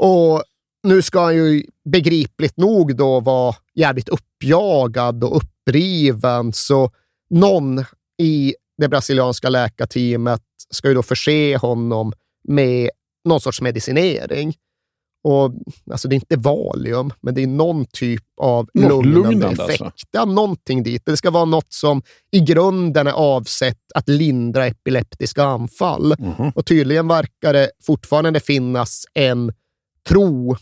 [0.00, 0.42] Och
[0.82, 6.90] nu ska han ju begripligt nog då vara jävligt uppjagad och uppriven, så
[7.30, 7.84] någon
[8.18, 12.12] i det brasilianska läkarteamet ska ju då förse honom
[12.48, 12.90] med
[13.24, 14.54] någon sorts medicinering.
[15.24, 15.52] Och,
[15.90, 19.82] alltså det är inte Valium, men det är någon typ av Något lugnande, lugnande, effekt.
[19.82, 20.06] alltså.
[20.10, 21.02] Ja, någonting dit.
[21.06, 26.14] Det ska vara något som i grunden är avsett att lindra epileptiska anfall.
[26.18, 26.52] Mhm.
[26.54, 29.52] Och tydligen verkar det fortfarande finnas en
[30.08, 30.56] tro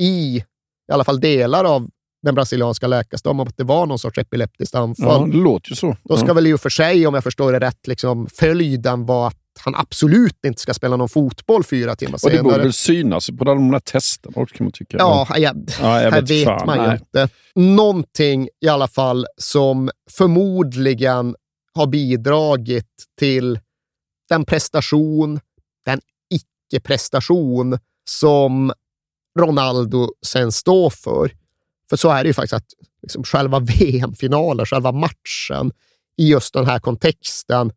[0.00, 0.44] i
[0.88, 1.88] i alla fall delar av
[2.24, 5.30] den brasilianska läkarstammen om att det var någon sorts epileptiskt Ja, anfall.
[5.30, 5.96] det låter ju så.
[6.04, 6.32] Då ska ja.
[6.34, 9.74] väl i och för sig, om jag förstår det rätt, liksom, följden vara att han
[9.74, 12.62] absolut inte ska spela någon fotboll fyra timmar Och det borde senare.
[12.62, 14.96] väl synas på de här testerna också kan man tycka.
[14.98, 16.98] Ja, ja, Ja, jag här vet vet fan, man ju nej.
[17.00, 17.28] inte.
[17.54, 21.36] Någonting i alla fall som förmodligen
[21.74, 22.86] har bidragit
[23.18, 23.58] till
[24.28, 25.40] den prestation,
[25.86, 26.00] den
[26.34, 27.78] icke-prestation
[28.10, 28.72] som
[29.40, 31.30] Ronaldo sen står för.
[31.90, 32.66] För så är det ju faktiskt att
[33.02, 35.72] liksom själva VM-finalen, själva matchen,
[36.16, 37.72] i just den här kontexten,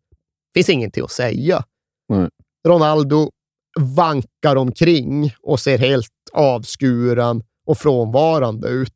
[0.53, 1.63] finns ingenting att säga.
[2.09, 2.29] Nej.
[2.67, 3.31] Ronaldo
[3.79, 8.93] vankar omkring och ser helt avskuren och frånvarande ut.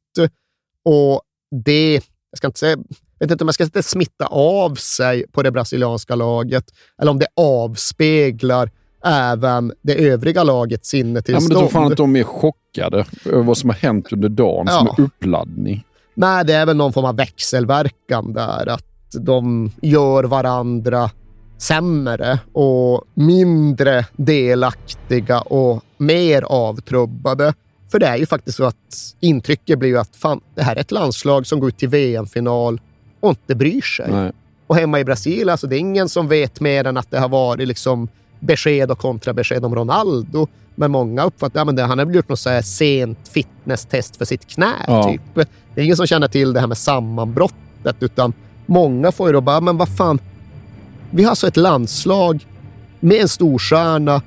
[0.86, 1.22] Och
[1.66, 1.94] det,
[2.30, 2.78] jag ska inte säga,
[3.20, 6.66] vet inte om jag ska smitta av sig på det brasilianska laget
[7.02, 8.72] eller om det avspeglar
[9.04, 11.60] även det övriga lagets Ja, men sinnetillstånd.
[11.60, 14.96] tror fan att de är chockade över vad som har hänt under dagen som Ja.
[14.98, 15.84] är uppladdning.
[16.14, 18.70] Nej, det är väl någon form av växelverkan där.
[18.70, 18.86] Att
[19.20, 21.10] de gör varandra
[21.58, 27.54] sämre och mindre delaktiga och mer avtrubbade.
[27.92, 28.76] För det är ju faktiskt så att
[29.20, 32.82] intrycket blir ju att fan, det här är ett landslag som går ut till VM-final
[33.20, 34.12] och inte bryr sig.
[34.12, 34.32] Nej.
[34.68, 37.30] Och hemma i Brasilien, alltså det är ingen som vet mer än att det har
[37.30, 38.08] varit liksom
[38.42, 40.48] besked och kontrabesked om Ronaldo.
[40.76, 44.74] Men många uppfattar att ja, han har gjort något så sent fitnesstest för sitt knä.
[44.88, 45.04] Ja.
[45.04, 45.48] Typ.
[45.76, 48.34] Det är ingen som känner till det här med sammanbrottet, utan
[48.66, 50.20] många får ju då bara, men vad fan.
[51.12, 52.48] Vi har alltså ett landslag
[53.00, 54.22] med en storstjärna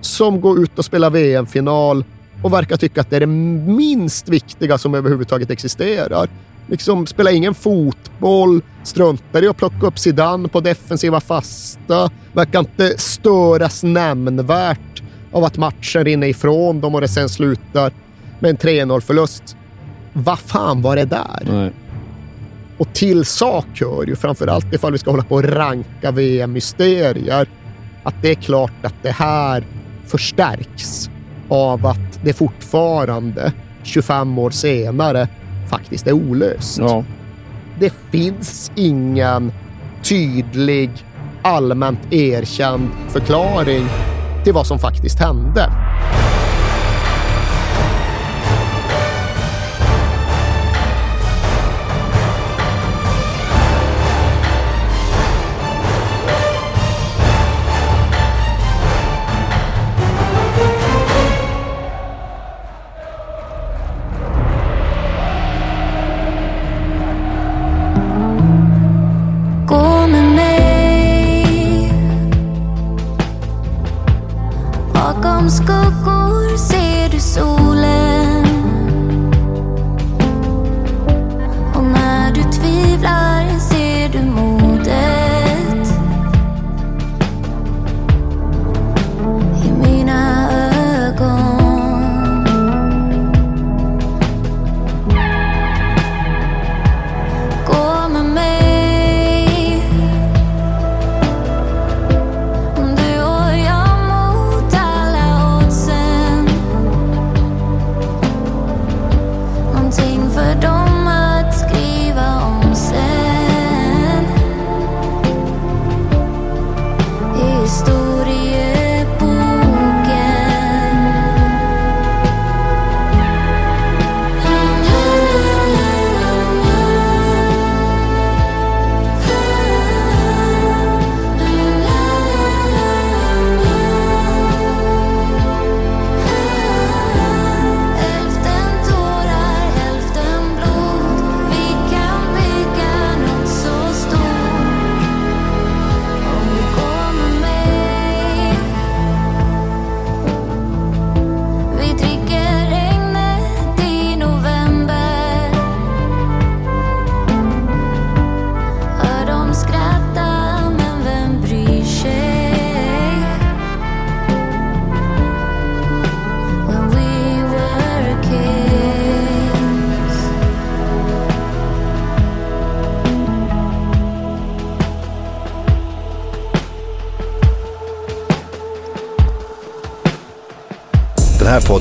[0.00, 2.04] som går ut och spelar VM-final
[2.42, 6.28] och verkar tycka att det är det minst viktiga som överhuvudtaget existerar.
[6.68, 12.98] Liksom spelar ingen fotboll, struntar i att plocka upp Zidane på defensiva fasta, verkar inte
[12.98, 15.02] störas nämnvärt
[15.32, 17.92] av att matchen rinner ifrån dem och det sen slutar
[18.40, 19.56] med en 3-0-förlust.
[20.12, 21.42] Vad fan var det där?
[21.50, 21.72] Nej.
[22.78, 27.48] Och till sak hör ju, framförallt ifall vi ska hålla på och ranka VM-mysterier,
[28.02, 29.64] att det är klart att det här
[30.06, 31.10] förstärks
[31.48, 33.52] av att det fortfarande,
[33.82, 35.28] 25 år senare,
[35.68, 36.78] faktiskt är olöst.
[36.78, 37.04] Ja.
[37.80, 39.52] Det finns ingen
[40.02, 40.90] tydlig,
[41.42, 43.86] allmänt erkänd förklaring
[44.44, 45.70] till vad som faktiskt hände.